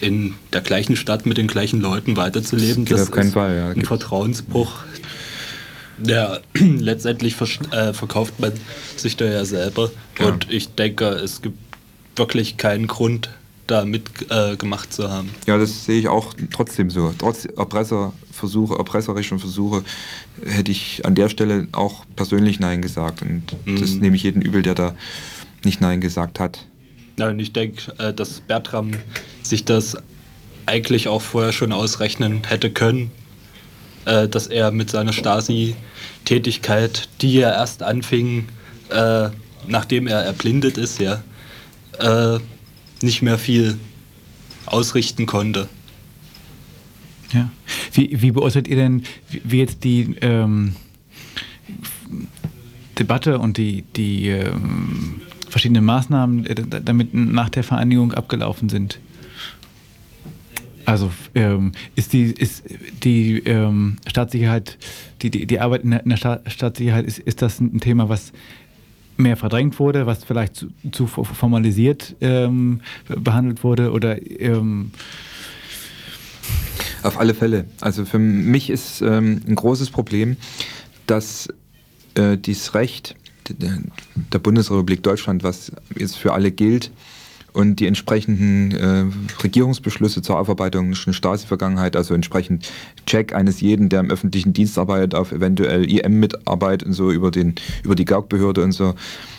in 0.00 0.34
der 0.52 0.62
gleichen 0.62 0.96
Stadt 0.96 1.26
mit 1.26 1.38
den 1.38 1.46
gleichen 1.46 1.80
Leuten 1.80 2.16
weiterzuleben, 2.16 2.84
das, 2.84 2.98
das 2.98 3.08
auf 3.08 3.14
keinen 3.14 3.28
ist 3.28 3.34
Fall, 3.34 3.56
ja. 3.56 3.68
ein 3.70 3.84
Vertrauensbruch. 3.84 4.72
Ja, 6.04 6.40
letztendlich 6.54 7.36
äh, 7.70 7.92
verkauft 7.92 8.40
man 8.40 8.52
sich 8.96 9.16
da 9.16 9.24
ja 9.26 9.44
selber. 9.44 9.90
Ja. 10.18 10.26
Und 10.26 10.50
ich 10.50 10.74
denke, 10.74 11.06
es 11.06 11.40
gibt 11.40 11.58
wirklich 12.16 12.56
keinen 12.56 12.88
Grund, 12.88 13.30
da 13.72 13.84
mitgemacht 13.84 14.88
äh, 14.88 14.90
zu 14.90 15.10
haben. 15.10 15.30
Ja, 15.46 15.56
das 15.56 15.86
sehe 15.86 15.98
ich 15.98 16.08
auch 16.08 16.34
trotzdem 16.52 16.90
so. 16.90 17.14
Trotz 17.16 17.46
Erpresserversuche, 17.46 18.76
erpresserischen 18.76 19.38
Versuche 19.38 19.82
hätte 20.44 20.70
ich 20.70 21.04
an 21.06 21.14
der 21.14 21.30
Stelle 21.30 21.68
auch 21.72 22.04
persönlich 22.14 22.60
Nein 22.60 22.82
gesagt. 22.82 23.22
Und 23.22 23.44
mhm. 23.64 23.80
das 23.80 23.92
nehme 23.94 24.14
ich 24.16 24.22
jeden 24.24 24.42
übel, 24.42 24.62
der 24.62 24.74
da 24.74 24.94
nicht 25.64 25.80
Nein 25.80 26.00
gesagt 26.00 26.38
hat. 26.38 26.66
Ja, 27.18 27.28
und 27.28 27.38
ich 27.40 27.52
denke, 27.52 27.92
äh, 27.98 28.12
dass 28.12 28.40
Bertram 28.40 28.92
sich 29.42 29.64
das 29.64 29.96
eigentlich 30.66 31.08
auch 31.08 31.22
vorher 31.22 31.52
schon 31.52 31.72
ausrechnen 31.72 32.42
hätte 32.46 32.70
können, 32.70 33.10
äh, 34.04 34.28
dass 34.28 34.48
er 34.48 34.70
mit 34.70 34.90
seiner 34.90 35.14
Stasi-Tätigkeit, 35.14 37.08
die 37.22 37.38
er 37.38 37.54
erst 37.54 37.82
anfing, 37.82 38.48
äh, 38.90 39.30
nachdem 39.66 40.06
er 40.06 40.20
erblindet 40.20 40.76
ist, 40.76 41.00
ja, 41.00 41.22
nicht 43.02 43.22
mehr 43.22 43.38
viel 43.38 43.78
ausrichten 44.66 45.26
konnte. 45.26 45.68
Ja. 47.32 47.50
Wie, 47.92 48.20
wie 48.20 48.30
beurteilt 48.30 48.68
ihr 48.68 48.76
denn, 48.76 49.04
wie 49.44 49.58
jetzt 49.58 49.84
die 49.84 50.16
ähm, 50.20 50.74
Debatte 52.98 53.38
und 53.38 53.56
die, 53.56 53.82
die 53.96 54.28
ähm, 54.28 55.20
verschiedenen 55.48 55.84
Maßnahmen 55.84 56.46
äh, 56.46 56.54
damit 56.82 57.14
nach 57.14 57.48
der 57.48 57.64
Vereinigung 57.64 58.12
abgelaufen 58.12 58.68
sind. 58.68 58.98
Also 60.84 61.12
ähm, 61.34 61.72
ist 61.94 62.12
die, 62.12 62.24
ist 62.24 62.64
die 63.04 63.38
ähm, 63.38 63.98
Staatssicherheit, 64.06 64.78
die, 65.22 65.30
die, 65.30 65.46
die 65.46 65.60
Arbeit 65.60 65.84
in 65.84 65.92
der, 65.92 66.04
in 66.04 66.16
Staatssicherheit, 66.16 67.06
ist, 67.06 67.18
ist 67.20 67.40
das 67.40 67.60
ein 67.60 67.80
Thema, 67.80 68.08
was 68.08 68.32
mehr 69.16 69.36
verdrängt 69.36 69.78
wurde, 69.78 70.06
was 70.06 70.24
vielleicht 70.24 70.56
zu, 70.56 70.68
zu 70.90 71.06
formalisiert 71.06 72.16
ähm, 72.20 72.80
behandelt 73.08 73.62
wurde 73.64 73.92
oder 73.92 74.18
ähm 74.40 74.92
auf 77.02 77.18
alle 77.18 77.34
Fälle. 77.34 77.64
Also 77.80 78.04
für 78.04 78.18
mich 78.18 78.70
ist 78.70 79.02
ähm, 79.02 79.40
ein 79.46 79.56
großes 79.56 79.90
Problem, 79.90 80.36
dass 81.06 81.48
äh, 82.14 82.36
dieses 82.38 82.74
Recht 82.74 83.16
der 83.48 84.38
Bundesrepublik 84.38 85.02
Deutschland, 85.02 85.42
was 85.42 85.72
jetzt 85.96 86.16
für 86.16 86.32
alle 86.32 86.52
gilt, 86.52 86.92
und 87.52 87.80
die 87.80 87.86
entsprechenden 87.86 88.72
äh, 88.72 89.04
Regierungsbeschlüsse 89.42 90.22
zur 90.22 90.38
Aufarbeitung 90.38 90.94
von 90.94 91.12
Stasi-Vergangenheit, 91.12 91.96
also 91.96 92.14
entsprechend 92.14 92.70
Check 93.06 93.34
eines 93.34 93.60
jeden, 93.60 93.88
der 93.88 94.00
im 94.00 94.10
öffentlichen 94.10 94.52
Dienst 94.52 94.78
arbeitet, 94.78 95.14
auf 95.14 95.32
eventuell 95.32 95.90
IM-Mitarbeit 95.90 96.82
und 96.82 96.92
so 96.92 97.10
über, 97.10 97.30
den, 97.30 97.54
über 97.84 97.94
die 97.94 98.04
Gaukbehörde 98.04 98.62
und 98.62 98.72
so. 98.72 98.94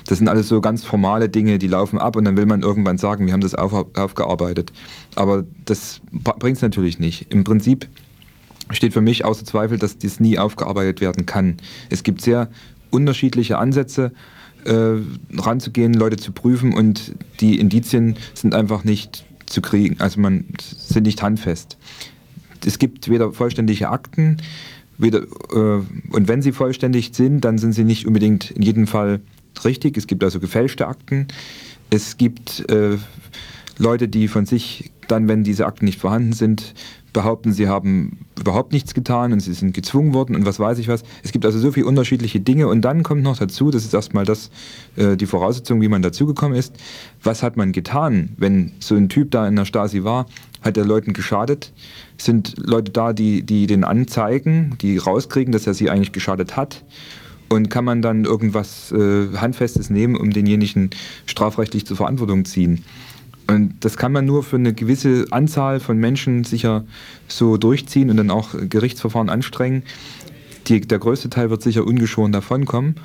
Das 0.08 0.20
sind 0.20 0.28
alles 0.28 0.48
so 0.48 0.62
ganz 0.62 0.84
formale 0.84 1.30
Dinge, 1.30 1.58
die 1.58 1.68
laufen 1.68 1.98
ab 1.98 2.16
und 2.16 2.26
dann 2.26 2.38
will 2.38 2.46
man 2.46 2.62
irgendwann 2.62 2.98
sagen, 2.98 3.26
wir 3.26 3.34
haben 3.34 3.42
das 3.42 3.56
auf, 3.56 3.74
aufgearbeitet. 3.96 4.72
Aber 5.16 5.44
das 5.66 6.02
bringt 6.12 6.58
es 6.58 6.62
natürlich 6.62 7.00
nicht. 7.00 7.34
Im 7.34 7.44
Prinzip 7.44 7.88
steht 8.70 8.94
für 8.94 9.02
mich 9.02 9.26
außer 9.26 9.46
Zweifel, 9.46 9.78
dass 9.78 9.98
dies 9.98 10.20
nie 10.20 10.38
aufgearbeitet 10.38 11.02
werden 11.02 11.26
kann. 11.26 11.58
Es 11.90 12.04
gibt 12.04 12.22
sehr 12.22 12.50
unterschiedliche 12.92 13.58
Ansätze 13.58 14.12
äh, 14.66 15.02
ranzugehen, 15.38 15.94
Leute 15.94 16.18
zu 16.18 16.32
prüfen 16.32 16.74
und 16.74 17.14
die 17.40 17.60
Indizien 17.60 18.16
sind 18.34 18.54
einfach 18.54 18.84
nicht 18.84 19.26
zu 19.46 19.62
kriegen, 19.62 20.00
also 20.00 20.20
man 20.20 20.46
sind 20.60 21.04
nicht 21.04 21.22
handfest. 21.22 21.78
Es 22.66 22.80
gibt 22.80 23.10
weder 23.10 23.32
vollständige 23.34 23.90
Akten, 23.90 24.38
weder, 24.98 25.24
äh, 25.52 25.82
und 26.12 26.28
wenn 26.28 26.42
sie 26.42 26.52
vollständig 26.52 27.12
sind, 27.14 27.42
dann 27.42 27.58
sind 27.58 27.74
sie 27.74 27.84
nicht 27.84 28.08
unbedingt 28.08 28.52
in 28.52 28.62
jedem 28.62 28.88
Fall 28.88 29.22
richtig. 29.64 29.98
Es 29.98 30.08
gibt 30.08 30.24
also 30.24 30.40
gefälschte 30.40 30.88
Akten. 30.88 31.28
Es 31.90 32.18
gibt 32.18 32.70
äh, 32.72 32.98
Leute, 33.78 34.08
die 34.08 34.28
von 34.28 34.46
sich 34.46 34.92
dann, 35.08 35.28
wenn 35.28 35.44
diese 35.44 35.66
Akten 35.66 35.86
nicht 35.86 36.00
vorhanden 36.00 36.34
sind, 36.34 36.74
behaupten, 37.14 37.54
sie 37.54 37.68
haben 37.68 38.26
überhaupt 38.40 38.74
nichts 38.74 38.94
getan 38.94 39.32
und 39.32 39.40
sie 39.40 39.54
sind 39.54 39.74
gezwungen 39.74 40.14
worden 40.14 40.36
und 40.36 40.46
was 40.46 40.60
weiß 40.60 40.80
ich 40.80 40.88
was. 40.88 41.04
Es 41.24 41.32
gibt 41.32 41.46
also 41.46 41.60
so 41.60 41.72
viele 41.72 41.86
unterschiedliche 41.86 42.40
Dinge. 42.40 42.68
Und 42.68 42.82
dann 42.82 43.04
kommt 43.04 43.24
noch 43.24 43.38
dazu, 43.38 43.72
das 43.72 43.86
ist 43.86 43.94
erstmal 43.94 44.26
das, 44.26 44.50
äh, 44.96 45.16
die 45.16 45.28
Voraussetzung, 45.28 45.82
wie 45.82 45.88
man 45.88 46.02
dazugekommen 46.02 46.58
ist, 46.58 46.76
was 47.22 47.44
hat 47.44 47.56
man 47.56 47.72
getan, 47.72 48.30
wenn 48.38 48.72
so 48.80 48.96
ein 48.96 49.10
Typ 49.10 49.32
da 49.32 49.48
in 49.48 49.56
der 49.56 49.66
Stasi 49.66 50.04
war, 50.04 50.26
hat 50.62 50.78
er 50.78 50.86
Leuten 50.86 51.14
geschadet, 51.14 51.74
sind 52.18 52.56
Leute 52.58 52.92
da, 52.92 53.14
die, 53.14 53.44
die 53.44 53.68
den 53.68 53.84
anzeigen, 53.84 54.76
die 54.82 54.98
rauskriegen, 54.98 55.52
dass 55.52 55.68
er 55.68 55.74
sie 55.74 55.90
eigentlich 55.90 56.12
geschadet 56.12 56.58
hat? 56.58 56.84
Und 57.50 57.70
kann 57.70 57.86
man 57.86 58.02
dann 58.02 58.26
irgendwas 58.26 58.92
äh, 58.92 59.28
Handfestes 59.38 59.92
nehmen, 59.92 60.16
um 60.16 60.32
denjenigen 60.32 60.90
strafrechtlich 61.28 61.86
zur 61.86 61.98
Verantwortung 61.98 62.46
ziehen. 62.46 62.84
Und 63.48 63.76
das 63.82 63.98
kann 63.98 64.12
man 64.12 64.26
nur 64.26 64.44
für 64.44 64.56
eine 64.56 64.74
gewisse 64.74 65.26
Anzahl 65.32 65.80
von 65.80 65.98
Menschen 65.98 66.44
sicher 66.44 66.86
so 67.28 67.58
durchziehen 67.58 68.10
und 68.10 68.18
dann 68.18 68.32
auch 68.32 68.50
Gerichtsverfahren 68.70 69.30
anstrengen. 69.30 69.84
Die, 70.68 70.80
der 70.82 71.00
größte 71.00 71.30
Teil 71.30 71.50
wird 71.50 71.62
sicher 71.62 71.86
ungeschoren 71.86 72.32
davonkommen. 72.32 72.96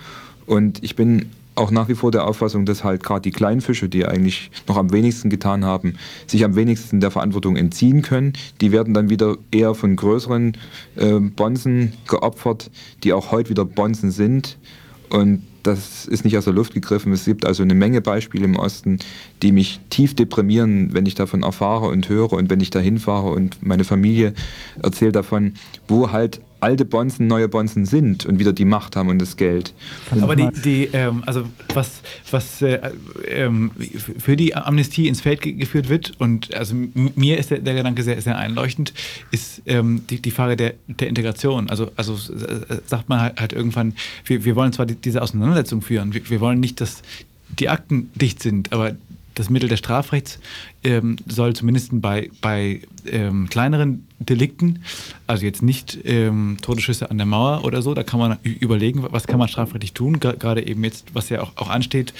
Und 0.47 0.83
ich 0.83 0.97
bin 0.97 1.27
auch 1.59 1.71
nach 1.73 1.89
wie 1.89 1.95
vor 1.95 2.13
der 2.13 2.27
Auffassung, 2.27 2.65
dass 2.65 2.85
halt 2.85 3.03
gerade 3.03 3.23
die 3.23 3.33
kleinen 3.33 3.61
Fische, 3.61 3.89
die 3.89 4.07
eigentlich 4.07 4.51
noch 4.69 4.77
am 4.77 4.93
wenigsten 4.93 5.29
getan 5.29 5.65
haben, 5.65 5.95
sich 6.27 6.45
am 6.45 6.55
wenigsten 6.55 7.01
der 7.01 7.11
Verantwortung 7.11 7.57
entziehen 7.57 8.03
können. 8.03 8.33
Die 8.61 8.71
werden 8.71 8.95
dann 8.95 9.11
wieder 9.11 9.37
eher 9.51 9.75
von 9.75 9.97
größeren 9.97 10.57
äh, 10.97 11.19
Bonzen 11.19 11.95
geopfert, 12.07 12.71
die 13.03 13.13
auch 13.13 13.33
heute 13.33 13.51
wieder 13.51 13.65
Bonzen 13.65 14.13
sind. 14.13 14.57
Und 15.11 15.43
das 15.69 16.07
ist 16.07 16.25
nicht 16.25 16.37
aus 16.37 16.45
der 16.45 16.55
Luft 16.55 16.75
gegriffen. 16.75 17.13
Es 17.13 17.25
gibt 17.25 17.45
also 17.45 17.63
eine 17.63 17.75
Menge 17.75 18.01
Beispiele 18.01 18.45
im 18.45 18.57
Osten, 18.57 18.99
die 19.43 19.53
mich 19.53 19.81
tief 19.91 20.15
deprimieren, 20.15 20.95
wenn 20.95 21.07
ich 21.07 21.15
davon 21.15 21.43
erfahre 21.43 21.89
und 21.89 22.09
höre 22.09 22.33
und 22.33 22.51
wenn 22.51 22.61
ich 22.61 22.71
da 22.71 22.81
hinfahre 22.81 23.31
und 23.31 23.63
meine 23.63 23.85
Familie 23.85 24.33
erzählt 24.83 25.15
davon, 25.15 25.55
wo 25.87 26.11
halt 26.11 26.41
alte 26.61 26.85
Bonzen 26.85 27.27
neue 27.27 27.49
Bonzen 27.49 27.87
sind 27.87 28.27
und 28.27 28.39
wieder 28.39 28.53
die 28.53 28.65
Macht 28.65 28.97
haben 28.97 29.09
und 29.09 29.19
das 29.21 29.37
Geld. 29.37 29.73
Aber 30.21 30.37
die, 30.37 30.49
die 30.65 30.89
ähm, 30.93 31.23
also 31.27 31.45
was, 31.75 32.01
was 32.31 32.63
äh, 32.63 32.91
ähm, 33.27 33.71
für 34.19 34.37
die 34.37 34.55
Amnestie 34.55 35.09
ins 35.09 35.21
Feld 35.21 35.43
geführt 35.43 35.89
wird, 35.89 36.13
und 36.19 36.55
also 36.55 36.75
mir 36.95 37.39
ist 37.39 37.51
der, 37.51 37.59
der 37.59 37.75
Gedanke 37.75 38.03
sehr, 38.03 38.21
sehr 38.21 38.37
einleuchtend, 38.37 38.93
ist 39.31 39.63
ähm, 39.67 40.03
die, 40.09 40.21
die 40.21 40.31
Frage 40.31 40.57
der, 40.57 40.75
der 40.87 41.09
Integration. 41.09 41.71
Also, 41.71 41.91
also 41.97 42.15
äh, 42.15 42.79
sagt 42.87 43.09
man 43.09 43.21
halt, 43.21 43.41
halt 43.41 43.53
irgendwann, 43.53 43.95
wir, 44.25 44.45
wir 44.45 44.57
wollen 44.57 44.73
zwar 44.73 44.87
die, 44.87 44.97
diese 44.97 45.23
Auseinandersetzung 45.23 45.83
führen, 45.83 46.15
wir, 46.15 46.29
wir 46.29 46.41
wollen 46.41 46.61
nicht, 46.61 46.81
dass 46.81 47.03
die 47.59 47.69
Akten 47.69 48.11
dicht 48.15 48.43
sind, 48.43 48.73
aber 48.73 48.97
das 49.35 49.51
Mittel 49.51 49.69
des 49.69 49.79
Strafrechts 49.79 50.41
ähm, 50.83 51.17
soll 51.27 51.55
zumindest 51.55 51.91
bei, 51.93 52.31
bei 52.41 52.81
ähm, 53.07 53.49
kleineren 53.49 54.08
Delikten, 54.21 54.81
also 55.27 55.45
jetzt 55.45 55.63
nicht 55.63 55.99
ähm, 56.05 56.57
Todesschüsse 56.61 57.11
an 57.11 57.19
der 57.19 57.27
Mauer 57.27 57.65
oder 57.65 57.83
so, 57.83 57.95
da 57.95 58.03
kann 58.03 58.19
man 58.19 58.39
überlegen, 58.43 59.05
was 59.11 59.27
kann 59.27 59.39
man 59.39 59.49
strafrechtlich 59.49 59.93
tun, 59.93 60.19
gerade 60.19 60.67
eben 60.67 60.83
jetzt, 60.85 61.15
was 61.15 61.29
ja 61.29 61.41
auch, 61.43 61.57
auch 61.57 61.69
ansteht, 61.71 62.13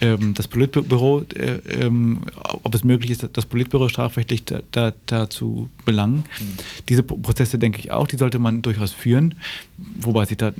ähm, 0.00 0.34
das 0.34 0.48
Politbüro, 0.48 1.24
äh, 1.34 1.58
ähm, 1.84 2.20
ob 2.62 2.74
es 2.74 2.84
möglich 2.84 3.10
ist, 3.10 3.28
das 3.32 3.46
Politbüro 3.46 3.88
strafrechtlich 3.88 4.44
da, 4.44 4.60
da, 4.70 4.92
da 5.06 5.28
zu 5.28 5.68
belangen. 5.84 6.24
Mhm. 6.38 6.44
Diese 6.88 7.02
Prozesse, 7.02 7.58
denke 7.58 7.80
ich 7.80 7.90
auch, 7.90 8.06
die 8.06 8.16
sollte 8.16 8.38
man 8.38 8.62
durchaus 8.62 8.92
führen, 8.92 9.34
wobei 9.76 10.24
sich 10.24 10.38
da 10.38 10.52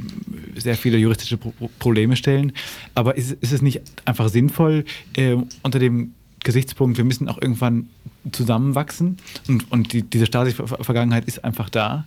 sehr 0.56 0.76
viele 0.76 0.98
juristische 0.98 1.38
Pro 1.38 1.52
Probleme 1.78 2.16
stellen. 2.16 2.52
Aber 2.94 3.16
ist, 3.16 3.32
ist, 3.32 3.52
es 3.52 3.62
nicht 3.62 3.80
einfach 4.04 4.28
sinnvoll, 4.28 4.84
äh, 5.16 5.36
unter 5.62 5.78
dem 5.78 6.14
Gesichtspunkt, 6.42 6.98
wir 6.98 7.04
müssen 7.04 7.28
auch 7.28 7.40
irgendwann 7.40 7.88
zusammenwachsen 8.32 9.16
und, 9.48 9.70
und 9.70 9.92
die, 9.92 10.02
diese 10.02 10.26
Stasi-Vergangenheit 10.26 11.24
ist 11.24 11.44
einfach 11.44 11.70
da, 11.70 12.06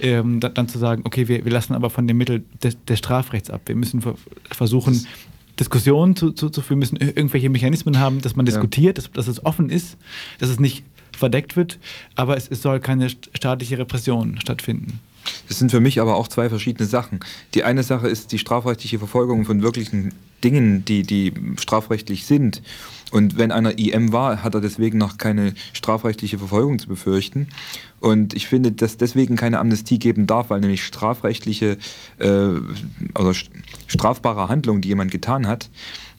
ähm, 0.00 0.40
dann, 0.40 0.54
dann, 0.54 0.68
zu 0.68 0.78
sagen, 0.78 1.02
okay, 1.04 1.28
wir, 1.28 1.44
wir 1.44 1.52
lassen 1.52 1.74
aber 1.74 1.90
von 1.90 2.06
dem 2.06 2.16
Mittel 2.16 2.44
des, 2.62 2.76
des 2.84 2.98
Strafrechts 2.98 3.50
ab. 3.50 3.62
Wir 3.66 3.76
müssen 3.76 4.02
versuchen, 4.50 5.06
Diskussionen 5.58 6.16
zu, 6.16 6.32
zu, 6.32 6.48
zu 6.48 6.62
führen, 6.62 6.78
müssen 6.78 6.96
irgendwelche 6.96 7.50
Mechanismen 7.50 7.98
haben, 7.98 8.22
dass 8.22 8.34
man 8.34 8.46
diskutiert, 8.46 8.96
dass, 8.96 9.12
dass 9.12 9.28
es 9.28 9.44
offen 9.44 9.68
ist, 9.68 9.98
dass 10.38 10.48
es 10.48 10.58
nicht 10.58 10.84
verdeckt 11.16 11.56
wird, 11.56 11.78
aber 12.14 12.36
es, 12.36 12.48
es 12.48 12.62
soll 12.62 12.80
keine 12.80 13.10
staatliche 13.10 13.78
Repression 13.78 14.40
stattfinden. 14.40 15.00
Das 15.48 15.58
sind 15.58 15.70
für 15.70 15.80
mich 15.80 16.00
aber 16.00 16.16
auch 16.16 16.28
zwei 16.28 16.48
verschiedene 16.48 16.88
Sachen. 16.88 17.20
Die 17.54 17.62
eine 17.62 17.82
Sache 17.82 18.08
ist 18.08 18.32
die 18.32 18.38
strafrechtliche 18.38 18.98
Verfolgung 18.98 19.44
von 19.44 19.62
wirklichen 19.62 20.14
Dingen, 20.42 20.84
die, 20.86 21.02
die 21.02 21.34
strafrechtlich 21.58 22.24
sind. 22.24 22.62
Und 23.10 23.38
wenn 23.38 23.52
einer 23.52 23.78
IM 23.78 24.12
war, 24.12 24.42
hat 24.42 24.54
er 24.54 24.60
deswegen 24.60 24.98
noch 24.98 25.18
keine 25.18 25.54
strafrechtliche 25.72 26.38
Verfolgung 26.38 26.78
zu 26.78 26.88
befürchten. 26.88 27.48
Und 27.98 28.34
ich 28.34 28.46
finde, 28.46 28.72
dass 28.72 28.96
deswegen 28.96 29.36
keine 29.36 29.58
Amnestie 29.58 29.98
geben 29.98 30.26
darf, 30.26 30.50
weil 30.50 30.60
nämlich 30.60 30.84
strafrechtliche 30.84 31.76
äh, 32.18 32.26
oder 32.26 33.34
strafbare 33.86 34.48
Handlungen, 34.48 34.80
die 34.80 34.88
jemand 34.88 35.10
getan 35.10 35.46
hat, 35.46 35.70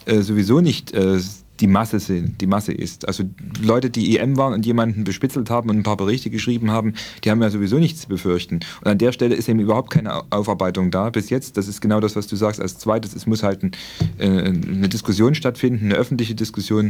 äh, 0.05 0.21
sowieso 0.21 0.61
nicht 0.61 0.93
äh, 0.93 1.19
die 1.61 1.67
Masse 1.67 1.99
sind, 1.99 2.41
die 2.41 2.47
Masse 2.47 2.73
ist. 2.73 3.07
Also 3.07 3.23
Leute, 3.61 3.89
die 3.89 4.17
EM 4.17 4.35
waren 4.35 4.53
und 4.53 4.65
jemanden 4.65 5.03
bespitzelt 5.03 5.49
haben 5.49 5.69
und 5.69 5.77
ein 5.77 5.83
paar 5.83 5.97
Berichte 5.97 6.29
geschrieben 6.29 6.71
haben, 6.71 6.95
die 7.23 7.29
haben 7.29 7.41
ja 7.41 7.49
sowieso 7.49 7.77
nichts 7.77 8.01
zu 8.01 8.07
befürchten. 8.09 8.61
Und 8.81 8.87
an 8.87 8.97
der 8.97 9.11
Stelle 9.11 9.35
ist 9.35 9.47
eben 9.47 9.59
überhaupt 9.59 9.91
keine 9.91 10.23
Aufarbeitung 10.31 10.89
da 10.89 11.11
bis 11.11 11.29
jetzt. 11.29 11.57
Das 11.57 11.67
ist 11.67 11.79
genau 11.79 11.99
das, 11.99 12.15
was 12.15 12.27
du 12.27 12.35
sagst. 12.35 12.59
Als 12.59 12.79
zweites, 12.79 13.15
es 13.15 13.27
muss 13.27 13.43
halt 13.43 13.63
ein, 13.63 13.71
äh, 14.17 14.27
eine 14.27 14.89
Diskussion 14.89 15.35
stattfinden, 15.35 15.85
eine 15.85 15.95
öffentliche 15.95 16.33
Diskussion. 16.33 16.89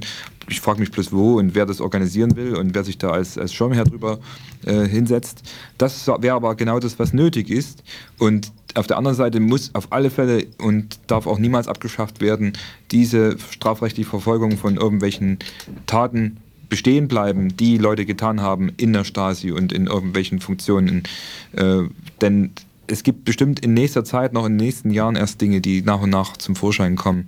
Ich 0.49 0.61
frage 0.61 0.79
mich 0.79 0.91
bloß 0.91 1.11
wo 1.11 1.37
und 1.37 1.53
wer 1.53 1.65
das 1.65 1.81
organisieren 1.81 2.35
will 2.37 2.55
und 2.55 2.73
wer 2.73 2.85
sich 2.85 2.97
da 2.97 3.11
als, 3.11 3.37
als 3.37 3.53
Schirmherr 3.53 3.83
drüber 3.83 4.19
äh, 4.65 4.87
hinsetzt. 4.87 5.43
Das 5.77 6.07
wäre 6.07 6.35
aber 6.35 6.55
genau 6.55 6.79
das, 6.79 6.97
was 6.97 7.11
nötig 7.11 7.49
ist. 7.49 7.83
Und 8.17 8.53
auf 8.75 8.87
der 8.87 8.97
anderen 8.97 9.15
Seite 9.15 9.39
muss 9.39 9.73
auf 9.75 9.91
alle 9.91 10.09
Fälle 10.09 10.45
und 10.59 10.99
darf 11.07 11.27
auch 11.27 11.39
niemals 11.39 11.67
abgeschafft 11.67 12.21
werden, 12.21 12.53
diese 12.91 13.37
strafrechtliche 13.39 14.09
Verfolgung 14.09 14.57
von 14.57 14.77
irgendwelchen 14.77 15.39
Taten 15.85 16.37
bestehen 16.69 17.07
bleiben, 17.07 17.55
die 17.57 17.77
Leute 17.77 18.05
getan 18.05 18.41
haben 18.41 18.71
in 18.77 18.93
der 18.93 19.03
Stasi 19.03 19.51
und 19.51 19.73
in 19.73 19.87
irgendwelchen 19.87 20.39
Funktionen. 20.39 21.03
Äh, 21.51 21.83
denn 22.21 22.51
es 22.87 23.03
gibt 23.03 23.25
bestimmt 23.25 23.59
in 23.59 23.73
nächster 23.73 24.03
Zeit, 24.03 24.33
noch 24.33 24.45
in 24.45 24.57
den 24.57 24.65
nächsten 24.65 24.91
Jahren 24.91 25.15
erst 25.15 25.41
Dinge, 25.41 25.61
die 25.61 25.81
nach 25.81 26.01
und 26.01 26.09
nach 26.09 26.37
zum 26.37 26.55
Vorschein 26.55 26.95
kommen. 26.95 27.25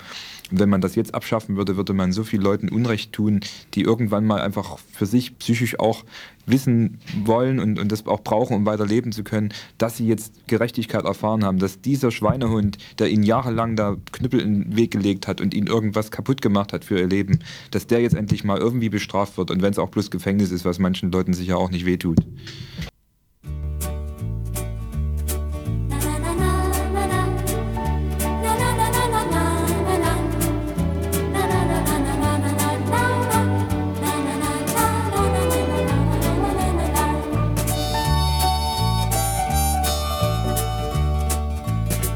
Wenn 0.55 0.69
man 0.69 0.81
das 0.81 0.93
jetzt 0.95 1.15
abschaffen 1.15 1.57
würde, 1.57 1.77
würde 1.77 1.93
man 1.93 2.11
so 2.11 2.23
vielen 2.23 2.43
Leuten 2.43 2.69
Unrecht 2.69 3.11
tun, 3.11 3.39
die 3.73 3.81
irgendwann 3.81 4.25
mal 4.25 4.41
einfach 4.41 4.77
für 4.91 5.07
sich 5.07 5.37
psychisch 5.39 5.79
auch 5.79 6.03
wissen 6.45 6.99
wollen 7.23 7.59
und, 7.59 7.79
und 7.79 7.91
das 7.91 8.05
auch 8.05 8.21
brauchen, 8.21 8.55
um 8.55 8.65
weiter 8.65 8.85
leben 8.85 9.11
zu 9.11 9.23
können, 9.23 9.51
dass 9.77 9.97
sie 9.97 10.07
jetzt 10.07 10.47
Gerechtigkeit 10.47 11.05
erfahren 11.05 11.43
haben, 11.43 11.57
dass 11.57 11.81
dieser 11.81 12.11
Schweinehund, 12.11 12.77
der 12.99 13.09
ihnen 13.09 13.23
jahrelang 13.23 13.75
da 13.75 13.95
Knüppel 14.11 14.41
in 14.41 14.63
den 14.63 14.75
Weg 14.75 14.91
gelegt 14.91 15.27
hat 15.27 15.41
und 15.41 15.53
ihnen 15.53 15.67
irgendwas 15.67 16.11
kaputt 16.11 16.41
gemacht 16.41 16.71
hat 16.71 16.85
für 16.85 16.99
ihr 16.99 17.07
Leben, 17.07 17.39
dass 17.71 17.87
der 17.87 18.01
jetzt 18.01 18.15
endlich 18.15 18.43
mal 18.43 18.59
irgendwie 18.59 18.89
bestraft 18.89 19.37
wird 19.37 19.49
und 19.49 19.61
wenn 19.61 19.71
es 19.71 19.79
auch 19.79 19.89
bloß 19.89 20.11
Gefängnis 20.11 20.51
ist, 20.51 20.65
was 20.65 20.77
manchen 20.77 21.11
Leuten 21.11 21.33
sicher 21.33 21.57
auch 21.57 21.71
nicht 21.71 21.85
wehtut. 21.85 22.19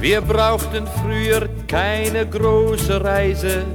Wir 0.07 0.21
brauchten 0.21 0.87
früher 1.03 1.49
keine 1.67 2.25
große 2.25 3.03
Reise. 3.03 3.65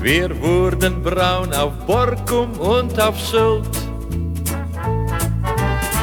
Wir 0.00 0.40
wurden 0.40 1.02
braun 1.02 1.52
auf 1.52 1.72
Borkum 1.84 2.52
und 2.60 2.96
auf 3.00 3.20
Sylt. 3.20 3.68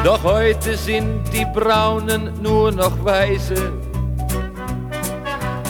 Doch 0.04 0.22
heute 0.24 0.76
sind 0.76 1.24
die 1.32 1.46
Braunen 1.58 2.34
nur 2.41 2.74
noch 2.74 3.02
Weiße. 3.06 3.72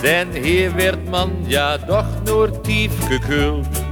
Denn 0.01 0.31
hier 0.31 0.75
wird 0.75 1.07
man 1.11 1.47
ja 1.47 1.77
doch 1.77 2.07
nur 2.25 2.51
tief 2.63 2.91
gekühlt. 3.07 3.82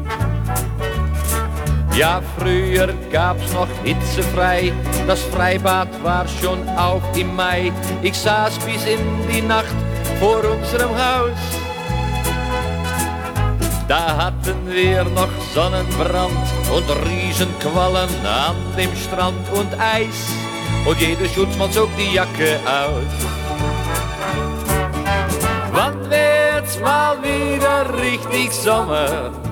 Ja, 1.96 2.22
früher 2.38 2.94
gab's 3.12 3.52
noch 3.54 3.68
hitzefrei, 3.84 4.72
das 5.08 5.22
Freibad 5.24 5.90
war 6.02 6.26
schon 6.28 6.68
auf 6.70 7.04
im 7.18 7.36
Mai. 7.36 7.72
Ich 8.02 8.18
saß 8.18 8.58
bis 8.60 8.86
in 8.86 9.00
die 9.28 9.42
Nacht 9.42 9.76
vor 10.20 10.42
unserem 10.44 10.92
Haus. 10.92 11.38
Da 13.90 14.16
hatten 14.16 14.72
wir 14.72 15.04
noch 15.04 15.30
Sonnenbrand 15.54 16.48
und 16.74 16.90
Riesenquallen 17.10 18.10
an 18.26 18.56
dem 18.78 18.96
Strand 18.96 19.50
und 19.52 19.74
Eis. 19.78 20.32
Und 20.86 20.98
jeder 21.02 21.28
Schutzmann 21.28 21.74
zog 21.74 21.90
die 21.98 22.16
Jacke 22.16 22.58
aus. 22.66 23.04
Wann 25.74 26.10
wird's 26.10 26.80
mal 26.80 27.18
wieder 27.22 28.02
richtig 28.02 28.54
Sommer? 28.54 29.51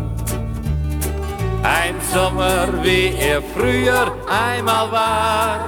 Ein 1.64 1.96
Sommer, 2.14 2.68
wie 2.84 3.14
er 3.20 3.42
früher 3.42 4.16
einmal 4.28 4.92
war. 4.92 5.60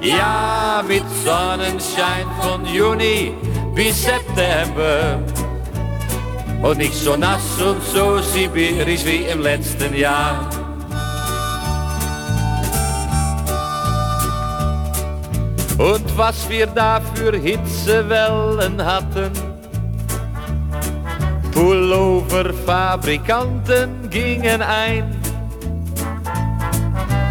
Ja, 0.00 0.84
mit 0.86 1.02
Sonnenschein 1.24 2.26
von 2.40 2.64
Juni 2.64 3.34
bis 3.74 4.04
September. 4.04 5.18
Und 6.62 6.78
nicht 6.78 6.94
so 6.94 7.16
nass 7.16 7.60
und 7.60 7.82
so 7.82 8.18
sibirisch 8.18 9.04
wie 9.04 9.24
im 9.24 9.40
letzten 9.40 9.94
Jahr. 9.94 10.48
Und 15.78 16.16
was 16.16 16.48
wir 16.48 16.66
da 16.66 17.00
für 17.14 17.36
Hitzewellen 17.36 18.82
hatten, 18.82 19.30
Pulloverfabrikanten 21.56 24.10
gingen 24.10 24.60
ein. 24.60 25.16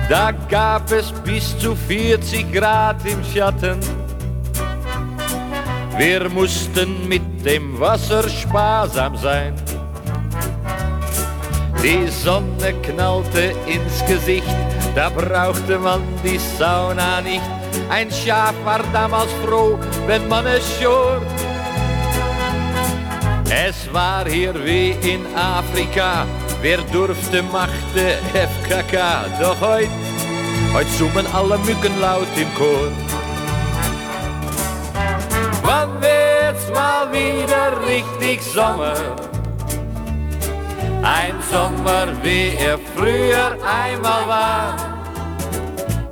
Da 0.09 0.31
gab 0.49 0.91
es 0.91 1.11
bis 1.23 1.55
zu 1.59 1.75
40 1.75 2.51
Grad 2.51 3.05
im 3.05 3.23
Schatten. 3.23 3.77
Wir 5.95 6.27
mussten 6.29 7.07
mit 7.07 7.45
dem 7.45 7.79
Wasser 7.79 8.27
sparsam 8.27 9.15
sein. 9.15 9.53
Die 11.83 12.07
Sonne 12.07 12.73
knallte 12.81 13.53
ins 13.67 14.03
Gesicht, 14.07 14.55
da 14.95 15.09
brauchte 15.09 15.77
man 15.77 16.01
die 16.23 16.39
Sauna 16.57 17.21
nicht. 17.21 17.43
Ein 17.91 18.09
Schaf 18.09 18.55
war 18.63 18.81
damals 18.91 19.29
froh, 19.45 19.77
wenn 20.07 20.27
man 20.27 20.47
es 20.47 20.63
schor. 20.81 21.21
Es 23.49 23.93
war 23.93 24.27
hier 24.27 24.53
wie 24.65 24.91
in 24.91 25.25
Afrika, 25.35 26.25
wer 26.61 26.79
durfte, 26.91 27.43
machte 27.43 28.17
FKK. 28.33 29.25
Doch 29.39 29.59
heute, 29.61 29.89
heute 30.73 30.89
summen 30.89 31.25
alle 31.33 31.57
Mücken 31.59 31.99
laut 32.01 32.27
im 32.35 32.53
Chor. 32.55 32.91
Wann 35.63 36.01
wird's 36.01 36.69
mal 36.73 37.11
wieder 37.11 37.87
richtig 37.87 38.41
Sommer? 38.41 38.95
Ein 41.03 41.35
Sommer, 41.51 42.07
wie 42.23 42.55
er 42.57 42.79
früher 42.95 43.57
einmal 43.63 44.27
war. 44.27 44.75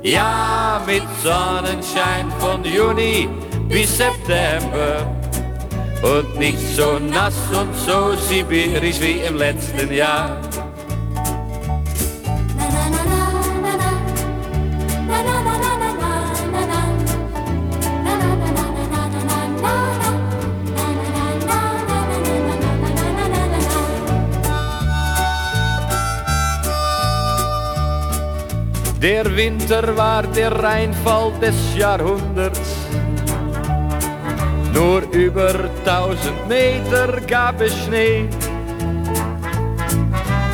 Ja, 0.02 0.80
mit 0.86 1.02
Sonnenschein 1.22 2.30
von 2.38 2.64
Juni 2.64 3.28
bis 3.68 3.96
September. 3.96 5.23
Und 6.04 6.38
nicht 6.38 6.58
so 6.76 6.98
nass 6.98 7.34
und 7.58 7.74
so 7.74 8.14
sibirisch 8.28 9.00
wie 9.00 9.20
im 9.26 9.36
letzten 9.36 9.90
Jahr. 9.90 10.36
Der 29.00 29.36
Winter 29.36 29.96
war 29.96 30.22
der 30.22 30.50
Reinfall 30.50 31.32
des 31.40 31.54
Jahrhunderts. 31.76 32.63
Nur 34.74 35.02
über 35.12 35.52
tausend 35.84 36.48
Meter 36.48 37.20
gab 37.28 37.60
es 37.60 37.72
Schnee. 37.84 38.28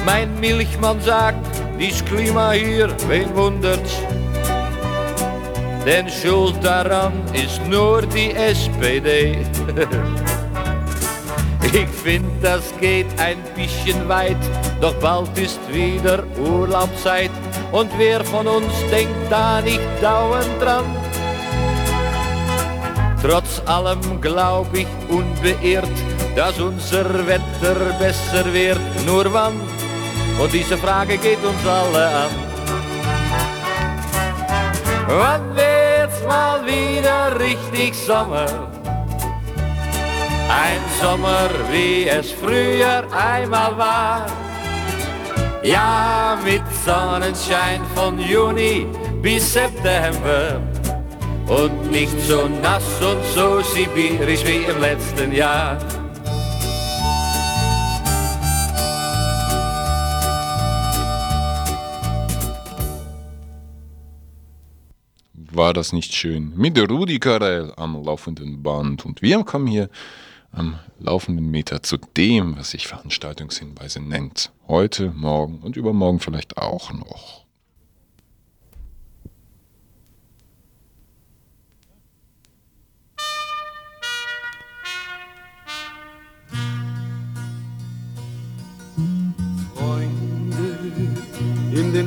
Mein 0.04 0.38
Milchmann 0.38 1.00
sagt, 1.00 1.46
dies 1.78 2.04
Klima 2.04 2.52
hier, 2.52 2.94
wen 3.08 3.34
wundert's? 3.34 3.96
Denn 5.86 6.08
schuld 6.10 6.62
daran 6.62 7.14
ist 7.32 7.66
nur 7.66 8.02
die 8.02 8.32
SPD. 8.32 9.38
Ich 11.72 11.88
find, 11.88 12.26
das 12.42 12.74
geht 12.80 13.06
ein 13.18 13.38
bisschen 13.54 14.08
weit, 14.08 14.36
doch 14.80 14.94
bald 14.94 15.38
ist 15.38 15.60
wieder 15.72 16.24
Urlaubszeit 16.36 17.30
und 17.70 17.90
wer 17.96 18.24
von 18.24 18.46
uns 18.48 18.72
denkt 18.90 19.30
da 19.30 19.60
nicht 19.62 19.80
dauernd 20.02 20.60
dran? 20.60 20.99
Trotz 23.22 23.60
allem 23.66 24.20
glaub 24.20 24.74
ich 24.74 24.86
unbeirrt, 25.08 25.88
dass 26.34 26.58
unser 26.58 27.26
Wetter 27.26 27.76
besser 27.98 28.52
wird. 28.52 28.80
Nur 29.04 29.30
wann? 29.32 29.60
Und 30.38 30.52
diese 30.52 30.78
Frage 30.78 31.18
geht 31.18 31.44
uns 31.44 31.66
alle 31.66 32.06
an. 32.06 32.30
Wann 35.06 35.54
wird's 35.54 36.22
mal 36.26 36.64
wieder 36.64 37.38
richtig 37.38 37.94
Sommer? 37.94 38.46
Ein 40.48 40.80
Sommer, 41.00 41.50
wie 41.70 42.08
es 42.08 42.32
früher 42.32 43.04
einmal 43.12 43.76
war. 43.76 44.26
Ja, 45.62 46.38
mit 46.42 46.62
Sonnenschein 46.86 47.82
von 47.94 48.18
Juni 48.18 48.86
bis 49.20 49.52
September. 49.52 50.60
Und 51.50 51.90
nicht 51.90 52.16
so 52.28 52.46
nass 52.46 53.02
und 53.02 53.24
so 53.34 53.60
sibirisch 53.60 54.44
wie 54.46 54.70
im 54.70 54.80
letzten 54.80 55.32
Jahr. 55.32 55.78
War 65.34 65.74
das 65.74 65.92
nicht 65.92 66.14
schön? 66.14 66.52
Mit 66.56 66.78
Rudi 66.78 67.18
Carell 67.18 67.72
am 67.76 68.00
laufenden 68.00 68.62
Band. 68.62 69.04
Und 69.04 69.20
wir 69.20 69.42
kommen 69.42 69.66
hier 69.66 69.90
am 70.52 70.78
laufenden 71.00 71.50
Meter 71.50 71.82
zu 71.82 71.96
dem, 72.16 72.56
was 72.56 72.70
sich 72.70 72.86
Veranstaltungshinweise 72.86 74.00
nennt. 74.00 74.52
Heute, 74.68 75.10
morgen 75.10 75.58
und 75.58 75.76
übermorgen 75.76 76.20
vielleicht 76.20 76.58
auch 76.58 76.92
noch. 76.92 77.49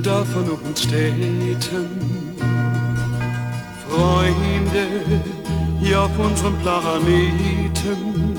Dörfern 0.03 0.49
und 0.49 0.77
Städten. 0.77 2.35
Freunde 3.87 5.21
hier 5.79 6.01
auf 6.01 6.19
unserem 6.19 6.57
Planeten, 6.59 8.37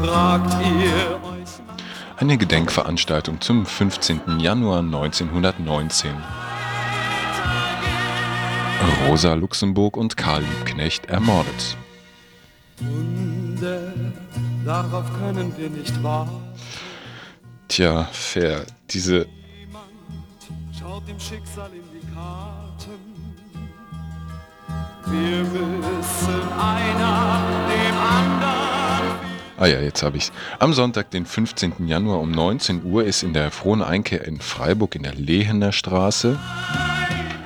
fragt 0.00 0.54
ihr 0.64 1.20
euch. 1.24 1.48
Eine 2.18 2.38
Gedenkveranstaltung 2.38 3.40
zum 3.40 3.66
15. 3.66 4.38
Januar 4.38 4.78
1919. 4.78 6.12
Rosa 9.08 9.34
Luxemburg 9.34 9.96
und 9.96 10.16
Karl 10.16 10.42
Liebknecht 10.42 11.06
ermordet. 11.06 11.76
Wunder, 12.78 13.92
darauf 14.64 15.06
können 15.18 15.52
wir 15.56 15.68
nicht 15.68 16.00
warten. 16.02 16.36
Tja, 17.68 18.08
fair. 18.12 18.64
Diese 18.90 19.26
Schaut 20.96 21.08
dem 21.08 21.20
Schicksal 21.20 21.70
in 21.74 21.82
die 21.92 22.06
Karten. 22.14 22.90
Wir 25.04 25.44
müssen 25.44 26.52
einer 26.58 27.42
dem 27.68 27.98
anderen. 27.98 29.18
Ah 29.58 29.66
ja, 29.66 29.80
jetzt 29.80 30.02
habe 30.02 30.16
ich's. 30.16 30.32
Am 30.58 30.72
Sonntag, 30.72 31.10
den 31.10 31.26
15. 31.26 31.86
Januar 31.86 32.20
um 32.20 32.30
19 32.30 32.82
Uhr 32.82 33.04
ist 33.04 33.22
in 33.22 33.34
der 33.34 33.50
Frohen 33.50 33.82
Einkehr 33.82 34.24
in 34.24 34.40
Freiburg 34.40 34.94
in 34.94 35.02
der 35.02 35.12
Lehener 35.14 35.72
Straße 35.72 36.38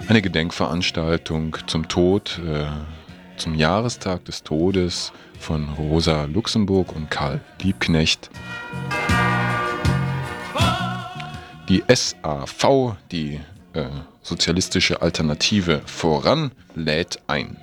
eine 0.07 0.23
Gedenkveranstaltung 0.23 1.57
zum 1.67 1.89
Tod, 1.89 2.41
äh, 2.47 2.67
zum 3.37 3.57
Jahrestag 3.57 4.25
des 4.27 4.45
Todes 4.45 5.13
von 5.41 5.71
Rosa 5.71 6.27
Luxemburg 6.27 6.95
und 6.95 7.11
Karl 7.11 7.41
Liebknecht. 7.61 8.31
Die 11.71 11.85
SAV, 11.87 12.97
die 13.13 13.39
äh, 13.75 13.85
Sozialistische 14.23 15.03
Alternative 15.03 15.83
voran, 15.87 16.51
lädt 16.75 17.21
ein. 17.29 17.57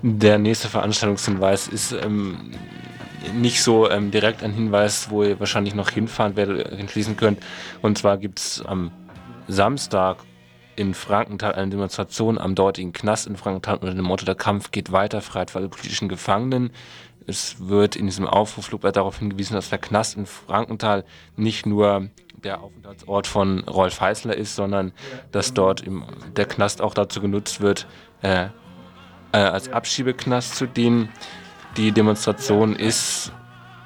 Der 0.00 0.38
nächste 0.38 0.68
Veranstaltungshinweis 0.68 1.68
ist 1.68 1.92
ähm, 1.92 2.52
nicht 3.34 3.62
so 3.62 3.90
ähm, 3.90 4.10
direkt 4.10 4.42
ein 4.42 4.54
Hinweis, 4.54 5.10
wo 5.10 5.22
ihr 5.22 5.38
wahrscheinlich 5.38 5.74
noch 5.74 5.90
hinfahren 5.90 6.34
werdet, 6.34 6.72
entschließen 6.72 7.18
könnt. 7.18 7.40
Und 7.82 7.98
zwar 7.98 8.16
gibt 8.16 8.38
es 8.38 8.64
am 8.64 8.90
Samstag 9.48 10.18
in 10.76 10.94
Frankenthal 10.94 11.54
eine 11.54 11.70
Demonstration 11.70 12.38
am 12.38 12.54
dortigen 12.54 12.92
Knast 12.92 13.26
in 13.26 13.36
Frankenthal 13.36 13.78
unter 13.78 13.94
dem 13.94 14.04
Motto 14.04 14.24
Der 14.24 14.34
Kampf 14.34 14.70
geht 14.70 14.92
weiter, 14.92 15.22
Freiheit 15.22 15.50
für 15.50 15.58
alle 15.58 15.68
politischen 15.68 16.08
Gefangenen. 16.08 16.70
Es 17.26 17.56
wird 17.68 17.96
in 17.96 18.06
diesem 18.06 18.26
Aufrufflug 18.26 18.82
darauf 18.82 19.18
hingewiesen, 19.18 19.54
dass 19.54 19.70
der 19.70 19.78
Knast 19.78 20.16
in 20.16 20.26
Frankenthal 20.26 21.04
nicht 21.36 21.66
nur 21.66 22.08
der 22.44 22.60
Aufenthaltsort 22.60 23.26
von 23.26 23.60
Rolf 23.64 24.00
Heißler 24.00 24.36
ist, 24.36 24.54
sondern 24.54 24.92
dass 25.32 25.54
dort 25.54 25.80
im, 25.80 26.04
der 26.36 26.46
Knast 26.46 26.80
auch 26.82 26.94
dazu 26.94 27.20
genutzt 27.20 27.60
wird, 27.60 27.86
äh, 28.22 28.48
äh, 29.32 29.38
als 29.38 29.72
Abschiebeknast 29.72 30.54
zu 30.54 30.66
dienen. 30.66 31.08
Die 31.76 31.90
Demonstration 31.90 32.76
ist 32.76 33.32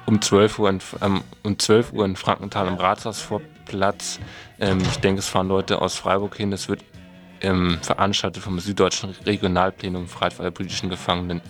um 0.05 0.21
12 0.21 0.59
Uhr 0.59 0.69
in, 0.69 0.79
ähm, 1.01 1.23
um 1.43 1.57
12 1.57 1.93
Uhr 1.93 2.05
in 2.05 2.15
Frankenthal 2.15 2.67
am 2.67 2.77
Rathausvorplatz. 3.61 4.19
Ähm, 4.59 4.79
ich 4.81 4.97
denke, 4.97 5.19
es 5.19 5.27
fahren 5.27 5.47
Leute 5.47 5.81
aus 5.81 5.95
Freiburg 5.95 6.35
hin. 6.37 6.51
Es 6.51 6.69
wird 6.69 6.83
ähm, 7.41 7.79
veranstaltet 7.81 8.43
vom 8.43 8.59
Süddeutschen 8.59 9.15
Regionalplenum 9.25 10.07
Freiheit 10.07 10.39
alle 10.39 10.51
politischen 10.51 10.89
Gefangenen. 10.89 11.41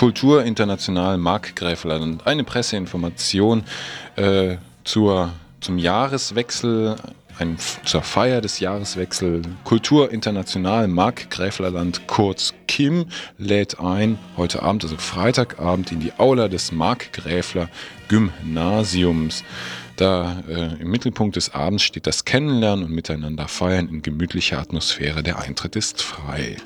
Kultur 0.00 0.44
International 0.44 1.18
Markgräflerland. 1.18 2.26
Eine 2.26 2.42
Presseinformation 2.42 3.64
äh, 4.16 4.56
zur, 4.82 5.30
zum 5.60 5.76
Jahreswechsel, 5.76 6.96
ein, 7.38 7.58
zur 7.84 8.00
Feier 8.00 8.40
des 8.40 8.60
Jahreswechsels. 8.60 9.46
Kultur 9.64 10.10
International 10.10 10.88
Markgräflerland, 10.88 12.06
kurz 12.06 12.54
KIM, 12.66 13.08
lädt 13.36 13.78
ein, 13.78 14.18
heute 14.38 14.62
Abend, 14.62 14.84
also 14.84 14.96
Freitagabend, 14.96 15.92
in 15.92 16.00
die 16.00 16.14
Aula 16.16 16.48
des 16.48 16.72
Markgräfler 16.72 17.68
Gymnasiums. 18.08 19.44
Da 19.96 20.42
äh, 20.48 20.80
im 20.80 20.90
Mittelpunkt 20.90 21.36
des 21.36 21.52
Abends 21.52 21.82
steht 21.82 22.06
das 22.06 22.24
Kennenlernen 22.24 22.86
und 22.86 22.92
Miteinander 22.92 23.48
feiern 23.48 23.90
in 23.90 24.00
gemütlicher 24.00 24.60
Atmosphäre. 24.60 25.22
Der 25.22 25.40
Eintritt 25.40 25.76
ist 25.76 26.00
frei. 26.00 26.56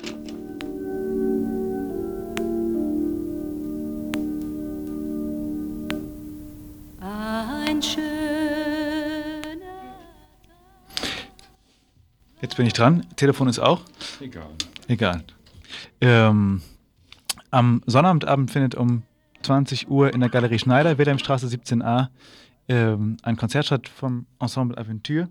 Jetzt 12.55 12.59
bin 12.59 12.67
ich 12.67 12.73
dran. 12.73 13.05
Telefon 13.17 13.49
ist 13.49 13.59
auch. 13.59 13.81
Egal. 14.21 14.47
Egal. 14.87 15.25
Ähm, 15.99 16.61
am 17.51 17.81
Sonnabendabend 17.85 18.49
findet 18.49 18.75
um 18.75 19.03
20 19.41 19.89
Uhr 19.89 20.13
in 20.13 20.21
der 20.21 20.29
Galerie 20.29 20.57
Schneider, 20.57 20.97
Wilhelmstraße 20.97 21.47
17a, 21.47 22.07
ähm, 22.69 23.17
ein 23.23 23.35
Konzert 23.35 23.65
statt 23.65 23.89
vom 23.89 24.25
Ensemble 24.39 24.77
Aventure. 24.77 25.27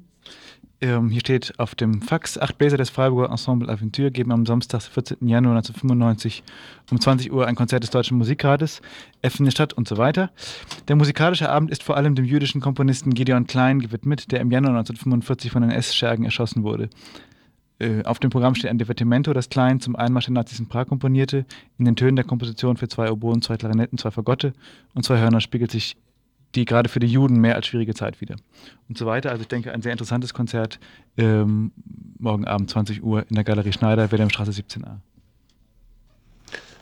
Ähm, 0.80 1.08
hier 1.08 1.20
steht 1.20 1.58
auf 1.58 1.74
dem 1.74 2.02
Fax, 2.02 2.36
acht 2.36 2.58
Bläser 2.58 2.76
des 2.76 2.90
Freiburger 2.90 3.30
Ensemble 3.30 3.70
Aventure 3.70 4.10
geben 4.10 4.32
am 4.32 4.44
Samstag, 4.44 4.82
14. 4.82 5.28
Januar 5.28 5.56
1995 5.56 6.42
um 6.90 7.00
20 7.00 7.32
Uhr 7.32 7.46
ein 7.46 7.54
Konzert 7.54 7.84
des 7.84 7.90
Deutschen 7.90 8.18
Musikrates, 8.18 8.82
F 9.22 9.36
findet 9.36 9.54
statt 9.54 9.72
und 9.72 9.88
so 9.88 9.96
weiter. 9.96 10.30
Der 10.88 10.96
musikalische 10.96 11.48
Abend 11.48 11.70
ist 11.70 11.82
vor 11.82 11.96
allem 11.96 12.14
dem 12.14 12.24
jüdischen 12.24 12.60
Komponisten 12.60 13.14
Gideon 13.14 13.46
Klein 13.46 13.80
gewidmet, 13.80 14.30
der 14.30 14.40
im 14.40 14.50
Januar 14.50 14.72
1945 14.72 15.50
von 15.50 15.62
den 15.62 15.70
S-Schergen 15.70 16.24
erschossen 16.24 16.64
wurde. 16.64 16.90
Äh, 17.78 18.04
auf 18.04 18.18
dem 18.18 18.30
Programm 18.30 18.54
steht 18.54 18.70
ein 18.70 18.78
Divertimento, 18.78 19.32
das 19.32 19.48
Klein 19.48 19.80
zum 19.80 19.96
Einmarsch 19.96 20.26
der 20.26 20.34
Nazis 20.34 20.58
in 20.58 20.68
Prag 20.68 20.86
komponierte. 20.86 21.46
In 21.78 21.86
den 21.86 21.96
Tönen 21.96 22.16
der 22.16 22.24
Komposition 22.24 22.76
für 22.76 22.88
zwei 22.88 23.10
Oboen, 23.10 23.42
zwei 23.42 23.56
Klarinetten, 23.56 23.96
zwei 23.96 24.10
Fagotte 24.10 24.52
und 24.94 25.04
zwei 25.04 25.18
Hörner 25.18 25.40
spiegelt 25.40 25.70
sich 25.70 25.96
die 26.54 26.64
gerade 26.64 26.88
für 26.88 27.00
die 27.00 27.06
Juden 27.06 27.40
mehr 27.40 27.56
als 27.56 27.66
schwierige 27.66 27.94
Zeit 27.94 28.20
wieder. 28.20 28.36
Und 28.88 28.98
so 28.98 29.06
weiter. 29.06 29.30
Also 29.30 29.42
ich 29.42 29.48
denke, 29.48 29.72
ein 29.72 29.82
sehr 29.82 29.92
interessantes 29.92 30.34
Konzert 30.34 30.78
ähm, 31.16 31.72
morgen 32.18 32.46
Abend 32.46 32.70
20 32.70 33.02
Uhr 33.02 33.24
in 33.28 33.34
der 33.34 33.44
Galerie 33.44 33.72
Schneider, 33.72 34.10
Wilhelmstraße 34.10 34.50
17a. 34.50 34.98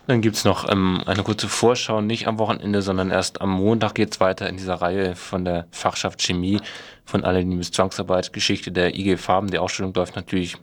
Dann 0.08 0.20
gibt 0.20 0.36
es 0.36 0.44
noch 0.44 0.68
ähm, 0.68 1.00
eine 1.06 1.22
kurze 1.22 1.48
Vorschau, 1.48 2.00
nicht 2.00 2.26
am 2.26 2.38
Wochenende, 2.38 2.82
sondern 2.82 3.10
erst 3.10 3.40
am 3.40 3.50
Montag 3.50 3.94
geht 3.94 4.12
es 4.12 4.20
weiter 4.20 4.48
in 4.48 4.56
dieser 4.56 4.74
Reihe 4.74 5.14
von 5.14 5.44
der 5.44 5.68
Fachschaft 5.70 6.20
Chemie 6.20 6.60
von 7.04 7.24
Annelie 7.24 7.56
bis 7.56 7.70
Zwangsarbeit, 7.70 8.32
Geschichte 8.32 8.72
der 8.72 8.96
IG 8.96 9.16
Farben. 9.16 9.48
Die 9.48 9.58
Ausstellung 9.58 9.94
läuft 9.94 10.16
natürlich 10.16 10.56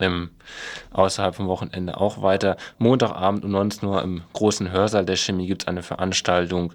ähm, 0.00 0.30
außerhalb 0.92 1.34
vom 1.34 1.48
Wochenende 1.48 1.98
auch 1.98 2.20
weiter. 2.20 2.56
Montagabend 2.78 3.44
um 3.44 3.52
19 3.52 3.88
Uhr 3.88 4.02
im 4.02 4.22
großen 4.34 4.70
Hörsaal 4.70 5.06
der 5.06 5.16
Chemie 5.16 5.46
gibt 5.46 5.62
es 5.62 5.68
eine 5.68 5.82
Veranstaltung 5.82 6.74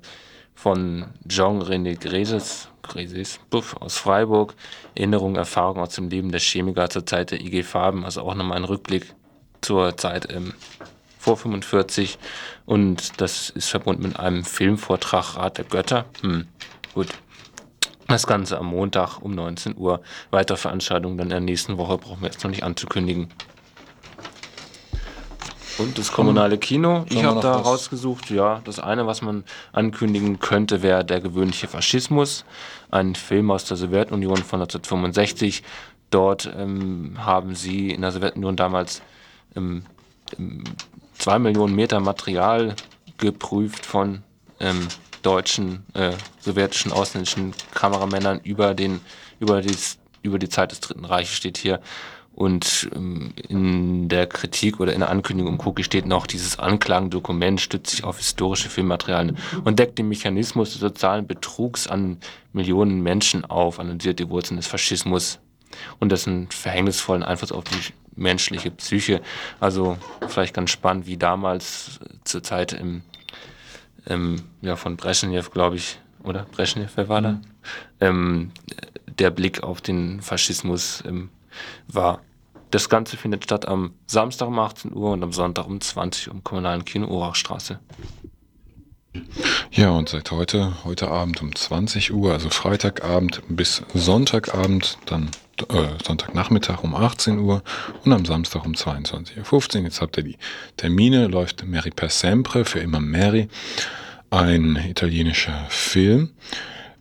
von 0.62 1.06
Jean-René 1.26 1.98
Greses, 1.98 2.68
Greses 2.82 3.40
Buff 3.50 3.78
aus 3.80 3.98
Freiburg. 3.98 4.56
Erinnerungen, 4.94 5.38
Erfahrungen 5.38 5.80
aus 5.80 5.96
dem 5.96 6.10
Leben 6.10 6.32
der 6.32 6.42
Chemiker 6.42 6.90
zur 6.90 7.06
Zeit 7.06 7.32
der 7.32 7.40
IG 7.40 7.64
Farben, 7.64 8.04
also 8.04 8.24
auch 8.24 8.36
nochmal 8.36 8.58
ein 8.58 8.66
Rückblick 8.66 9.16
zur 9.62 9.96
Zeit 9.96 10.30
ähm, 10.34 10.54
vor 11.18 11.38
45 11.38 12.20
und 12.66 13.22
das 13.22 13.50
ist 13.52 13.70
verbunden 13.70 14.04
mit 14.04 14.20
einem 14.20 14.44
Filmvortrag 14.44 15.38
Rat 15.38 15.60
der 15.60 15.66
Götter. 15.66 16.06
Hm, 16.22 16.46
gut. 16.94 17.08
Das 18.10 18.28
Ganze 18.28 18.58
am 18.58 18.66
Montag 18.66 19.20
um 19.22 19.32
19 19.36 19.78
Uhr. 19.78 20.02
Weitere 20.30 20.58
Veranstaltungen 20.58 21.18
dann 21.18 21.28
in 21.28 21.32
der 21.32 21.40
nächsten 21.40 21.78
Woche 21.78 21.98
brauchen 21.98 22.22
wir 22.22 22.30
jetzt 22.30 22.44
noch 22.44 22.52
nicht 22.52 22.64
anzukündigen. 22.64 23.30
Und 25.80 25.98
das 25.98 26.12
kommunale 26.12 26.58
Kino. 26.58 27.06
Ich 27.10 27.24
habe 27.24 27.40
da 27.40 27.60
was- 27.60 27.66
rausgesucht, 27.66 28.30
ja, 28.30 28.62
das 28.66 28.80
eine, 28.80 29.08
was 29.08 29.22
man 29.22 29.44
ankündigen 29.72 30.40
könnte, 30.40 30.82
wäre 30.82 31.06
der 31.06 31.22
gewöhnliche 31.22 31.68
Faschismus. 31.68 32.46
Ein 32.92 33.16
Film 33.16 33.50
aus 33.52 33.66
der 33.66 33.78
Sowjetunion 33.78 34.38
von 34.38 34.60
1965. 34.62 35.64
Dort 36.12 36.52
ähm, 36.58 37.14
haben 37.20 37.56
sie 37.56 37.92
in 37.92 38.02
der 38.02 38.12
Sowjetunion 38.12 38.56
damals 38.56 39.02
ähm, 39.56 39.84
ähm, 40.38 40.64
zwei 41.18 41.40
Millionen 41.40 41.76
Meter 41.76 42.00
Material 42.00 42.76
geprüft 43.18 43.86
von 43.86 44.24
ähm, 44.60 44.88
deutschen, 45.22 45.86
äh, 45.94 46.14
sowjetischen, 46.40 46.92
ausländischen 46.92 47.54
Kameramännern 47.74 48.40
über 48.44 48.74
den, 48.74 49.02
über 49.40 49.62
die, 49.62 49.76
über 50.24 50.40
die 50.40 50.50
Zeit 50.50 50.72
des 50.72 50.80
Dritten 50.80 51.06
Reiches 51.06 51.36
steht 51.36 51.58
hier. 51.58 51.80
Und 52.40 52.90
ähm, 52.96 53.34
in 53.50 54.08
der 54.08 54.26
Kritik 54.26 54.80
oder 54.80 54.94
in 54.94 55.02
der 55.02 55.10
Ankündigung 55.10 55.56
im 55.56 55.68
Cookie 55.68 55.84
steht 55.84 56.06
noch, 56.06 56.26
dieses 56.26 56.58
Anklagendokument 56.58 57.60
stützt 57.60 57.92
sich 57.92 58.06
auf 58.06 58.18
historische 58.18 58.70
Filmmaterialien 58.70 59.38
und 59.66 59.78
deckt 59.78 60.00
den 60.00 60.08
Mechanismus 60.08 60.72
des 60.72 60.80
sozialen 60.80 61.28
Betrugs 61.28 61.88
an 61.88 62.16
Millionen 62.54 63.04
Menschen 63.04 63.44
auf, 63.44 63.78
analysiert 63.78 64.20
die 64.20 64.30
Wurzeln 64.30 64.56
des 64.56 64.68
Faschismus 64.68 65.40
und 66.00 66.14
dessen 66.14 66.48
verhängnisvollen 66.50 67.24
Einfluss 67.24 67.52
auf 67.52 67.66
die 67.66 67.94
menschliche 68.16 68.72
Psyche. 68.72 69.22
Also 69.60 69.98
vielleicht 70.30 70.54
ganz 70.54 70.70
spannend, 70.70 71.08
wie 71.08 71.18
damals 71.18 72.00
zur 72.24 72.42
Zeit 72.42 72.72
im, 72.72 73.02
im 74.06 74.44
ja, 74.62 74.78
von 74.78 74.96
Brezhnev, 74.96 75.52
glaube 75.52 75.76
ich, 75.76 76.00
oder 76.24 76.46
Brezhnev, 76.50 76.94
wer 76.96 77.10
war 77.10 77.22
da? 77.22 77.42
Ähm, 78.00 78.52
der 79.08 79.30
Blick 79.30 79.62
auf 79.62 79.82
den 79.82 80.22
Faschismus 80.22 81.04
ähm, 81.06 81.28
war. 81.90 82.22
Das 82.72 82.90
Ganze 82.90 83.18
findet 83.18 83.44
statt 83.44 83.68
am 83.68 83.94
Samstag 84.06 84.48
um 84.48 84.60
18 84.60 84.94
Uhr 84.94 85.12
und 85.12 85.24
am 85.24 85.32
Sonntag 85.32 85.66
um 85.68 85.82
20 85.82 86.28
Uhr 86.28 86.36
im 86.36 86.44
kommunalen 86.44 86.86
Kino 86.86 87.08
Urachstraße. 87.08 87.80
Ja, 89.72 89.90
und 89.90 90.10
seit 90.10 90.30
heute, 90.30 90.84
heute 90.84 91.10
Abend 91.10 91.42
um 91.42 91.56
20 91.56 92.14
Uhr, 92.14 92.32
also 92.32 92.50
Freitagabend 92.50 93.42
bis 93.50 93.82
Sonntagabend, 93.96 95.00
dann 95.08 95.32
äh, 95.70 95.88
Sonntagnachmittag 96.06 96.84
um 96.84 96.96
18 96.96 97.40
Uhr 97.40 97.64
und 98.06 98.14
am 98.14 98.26
Samstag 98.26 98.66
um 98.66 98.74
22.15 98.74 99.78
Uhr. 99.78 99.84
Jetzt 99.84 100.02
habt 100.02 100.18
ihr 100.18 100.24
die 100.24 100.38
Termine, 100.78 101.28
läuft 101.28 101.66
Mary 101.66 101.90
per 101.90 102.10
Sempre 102.10 102.66
für 102.66 102.80
immer 102.80 103.00
Mary, 103.00 103.48
ein 104.30 104.76
italienischer 104.76 105.66
Film 105.70 106.32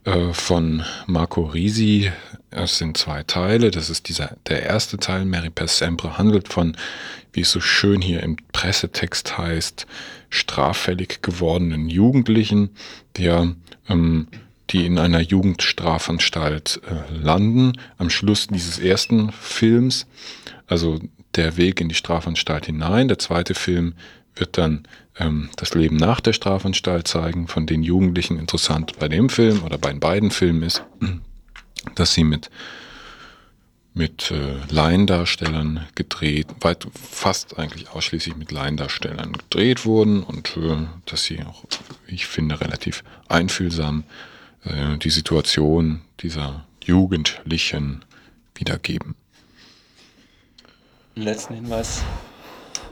äh, 0.09 0.33
von 0.33 0.85
Marco 1.07 1.43
Risi. 1.43 2.11
Es 2.51 2.79
sind 2.79 2.97
zwei 2.97 3.23
Teile. 3.25 3.71
Das 3.71 3.91
ist 3.91 4.09
dieser, 4.09 4.37
der 4.49 4.63
erste 4.63 4.97
Teil, 4.97 5.27
Mary 5.27 5.51
Sempre, 5.67 6.17
handelt 6.17 6.49
von, 6.49 6.77
wie 7.33 7.43
es 7.43 7.51
so 7.51 7.61
schön 7.61 8.01
hier 8.01 8.23
im 8.23 8.37
Pressetext 8.53 9.37
heißt, 9.37 9.87
straffällig 10.31 11.21
gewordenen 11.21 11.91
Jugendlichen, 11.91 12.71
der 13.19 13.55
ähm, 13.89 14.29
die 14.71 14.87
in 14.87 14.99
einer 14.99 15.21
Jugendstrafanstalt 15.21 16.81
äh, 16.87 17.15
landen. 17.15 17.73
Am 17.99 18.11
Schluss 18.11 18.47
dieses 18.47 18.79
ersten 18.79 19.31
Films, 19.33 20.07
also 20.67 21.01
der 21.35 21.57
Weg 21.57 21.81
in 21.81 21.89
die 21.89 21.95
Strafanstalt 21.95 22.67
hinein. 22.67 23.09
Der 23.09 23.19
zweite 23.19 23.55
Film 23.55 23.95
wird 24.41 24.59
dann 24.59 24.87
ähm, 25.19 25.51
das 25.57 25.75
Leben 25.75 25.97
nach 25.97 26.21
der 26.21 26.33
Strafanstalt 26.33 27.09
zeigen. 27.09 27.49
Von 27.49 27.67
den 27.67 27.83
Jugendlichen 27.83 28.39
interessant 28.39 28.99
bei 28.99 29.09
dem 29.09 29.29
Film 29.29 29.63
oder 29.63 29.79
bei 29.79 29.91
den 29.91 30.01
beiden 30.01 30.31
Filmen 30.31 30.63
ist, 30.63 30.85
dass 31.95 32.15
sie 32.15 32.25
mit 32.25 32.51
mit 33.95 34.31
äh, 34.31 34.59
Laiendarstellern 34.71 35.87
gedreht, 35.97 36.47
weit 36.61 36.87
fast 36.95 37.59
eigentlich 37.59 37.91
ausschließlich 37.91 38.37
mit 38.37 38.53
Laiendarstellern 38.53 39.33
gedreht 39.33 39.85
wurden 39.85 40.23
und 40.23 40.57
äh, 40.57 40.87
dass 41.07 41.25
sie 41.25 41.43
auch, 41.43 41.65
ich 42.07 42.27
finde, 42.27 42.61
relativ 42.61 43.03
einfühlsam 43.29 44.05
äh, 44.65 44.97
die 44.99 45.11
Situation 45.11 46.03
dieser 46.21 46.65
Jugendlichen 46.85 48.05
wiedergeben. 48.55 49.17
Letzten 51.17 51.55
Hinweis. 51.55 52.05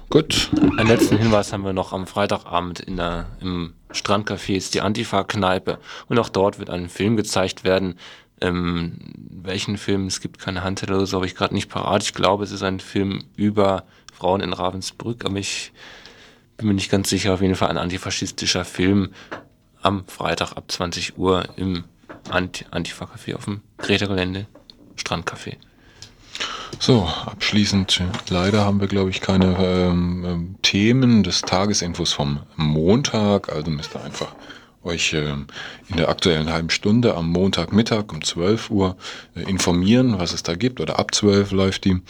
Gut. 0.08 0.50
Einen 0.76 0.88
letzten 0.88 1.18
Hinweis 1.18 1.52
haben 1.52 1.64
wir 1.64 1.72
noch 1.72 1.92
am 1.92 2.06
Freitagabend 2.06 2.80
in 2.80 2.96
der, 2.96 3.26
im 3.40 3.74
Strandcafé 3.90 4.54
ist 4.54 4.74
die 4.74 4.80
Antifa-Kneipe 4.80 5.78
und 6.08 6.18
auch 6.18 6.28
dort 6.28 6.58
wird 6.58 6.70
ein 6.70 6.88
Film 6.88 7.16
gezeigt 7.16 7.64
werden. 7.64 7.98
Ähm, 8.40 8.98
welchen 9.42 9.78
Film? 9.78 10.06
Es 10.06 10.20
gibt 10.20 10.38
keine 10.38 10.62
Handteller 10.62 10.96
oder 10.96 11.06
so, 11.06 11.16
habe 11.16 11.26
ich 11.26 11.34
gerade 11.34 11.54
nicht 11.54 11.68
parat. 11.68 12.02
Ich 12.04 12.14
glaube, 12.14 12.44
es 12.44 12.52
ist 12.52 12.62
ein 12.62 12.78
Film 12.78 13.24
über 13.34 13.84
Frauen 14.12 14.40
in 14.40 14.52
Ravensbrück, 14.52 15.24
aber 15.24 15.36
ich 15.36 15.72
bin 16.56 16.68
mir 16.68 16.74
nicht 16.74 16.90
ganz 16.90 17.10
sicher. 17.10 17.34
Auf 17.34 17.42
jeden 17.42 17.56
Fall 17.56 17.68
ein 17.68 17.78
antifaschistischer 17.78 18.64
Film 18.64 19.10
am 19.82 20.06
Freitag 20.06 20.52
ab 20.52 20.70
20 20.70 21.18
Uhr 21.18 21.48
im 21.56 21.84
Antifa-Café 22.30 23.34
auf 23.34 23.44
dem 23.46 23.62
Greta-Gelände, 23.78 24.46
Strandcafé. 24.96 25.56
So, 26.78 27.04
abschließend, 27.04 28.02
leider 28.28 28.64
haben 28.64 28.80
wir, 28.80 28.86
glaube 28.86 29.10
ich, 29.10 29.20
keine 29.20 29.56
ähm, 29.58 30.24
ähm, 30.26 30.54
Themen 30.62 31.22
des 31.22 31.40
Tagesinfos 31.40 32.12
vom 32.12 32.40
Montag, 32.56 33.50
also 33.50 33.70
müsst 33.70 33.94
ihr 33.94 34.04
einfach 34.04 34.34
euch 34.86 35.12
ähm, 35.14 35.46
in 35.88 35.96
der 35.96 36.08
aktuellen 36.08 36.52
halben 36.52 36.70
Stunde 36.70 37.14
am 37.14 37.30
Montagmittag 37.30 38.12
um 38.12 38.22
12 38.22 38.70
Uhr 38.70 38.96
äh, 39.34 39.42
informieren, 39.42 40.18
was 40.18 40.32
es 40.32 40.42
da 40.42 40.54
gibt, 40.54 40.80
oder 40.80 40.98
ab 40.98 41.14
12 41.14 41.50
läuft 41.50 41.84
die. 41.84 42.00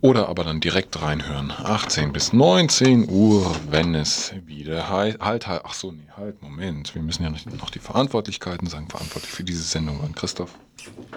Oder 0.00 0.28
aber 0.28 0.44
dann 0.44 0.60
direkt 0.60 1.00
reinhören. 1.00 1.50
18 1.50 2.12
bis 2.12 2.34
19 2.34 3.08
Uhr, 3.08 3.50
wenn 3.70 3.94
es 3.94 4.34
wieder 4.44 4.90
heißt. 4.90 5.18
Halt, 5.20 5.46
halt, 5.46 5.62
ach 5.64 5.72
so, 5.72 5.92
nee, 5.92 6.02
halt, 6.14 6.42
Moment. 6.42 6.94
Wir 6.94 7.00
müssen 7.00 7.22
ja 7.22 7.30
noch 7.30 7.70
die 7.70 7.78
Verantwortlichkeiten 7.78 8.68
sagen. 8.68 8.86
Verantwortlich 8.88 9.32
für 9.32 9.44
diese 9.44 9.62
Sendung 9.62 10.02
waren 10.02 10.14
Christoph. 10.14 10.50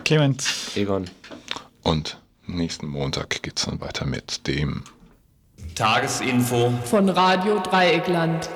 Clemens. 0.05 0.71
Egon. 0.75 1.05
Und 1.87 2.17
nächsten 2.47 2.85
Montag 2.85 3.41
geht 3.43 3.57
es 3.57 3.65
dann 3.65 3.79
weiter 3.79 4.05
mit 4.05 4.45
dem 4.45 4.83
Tagesinfo 5.73 6.73
von 6.83 7.07
Radio 7.07 7.59
Dreieckland. 7.59 8.49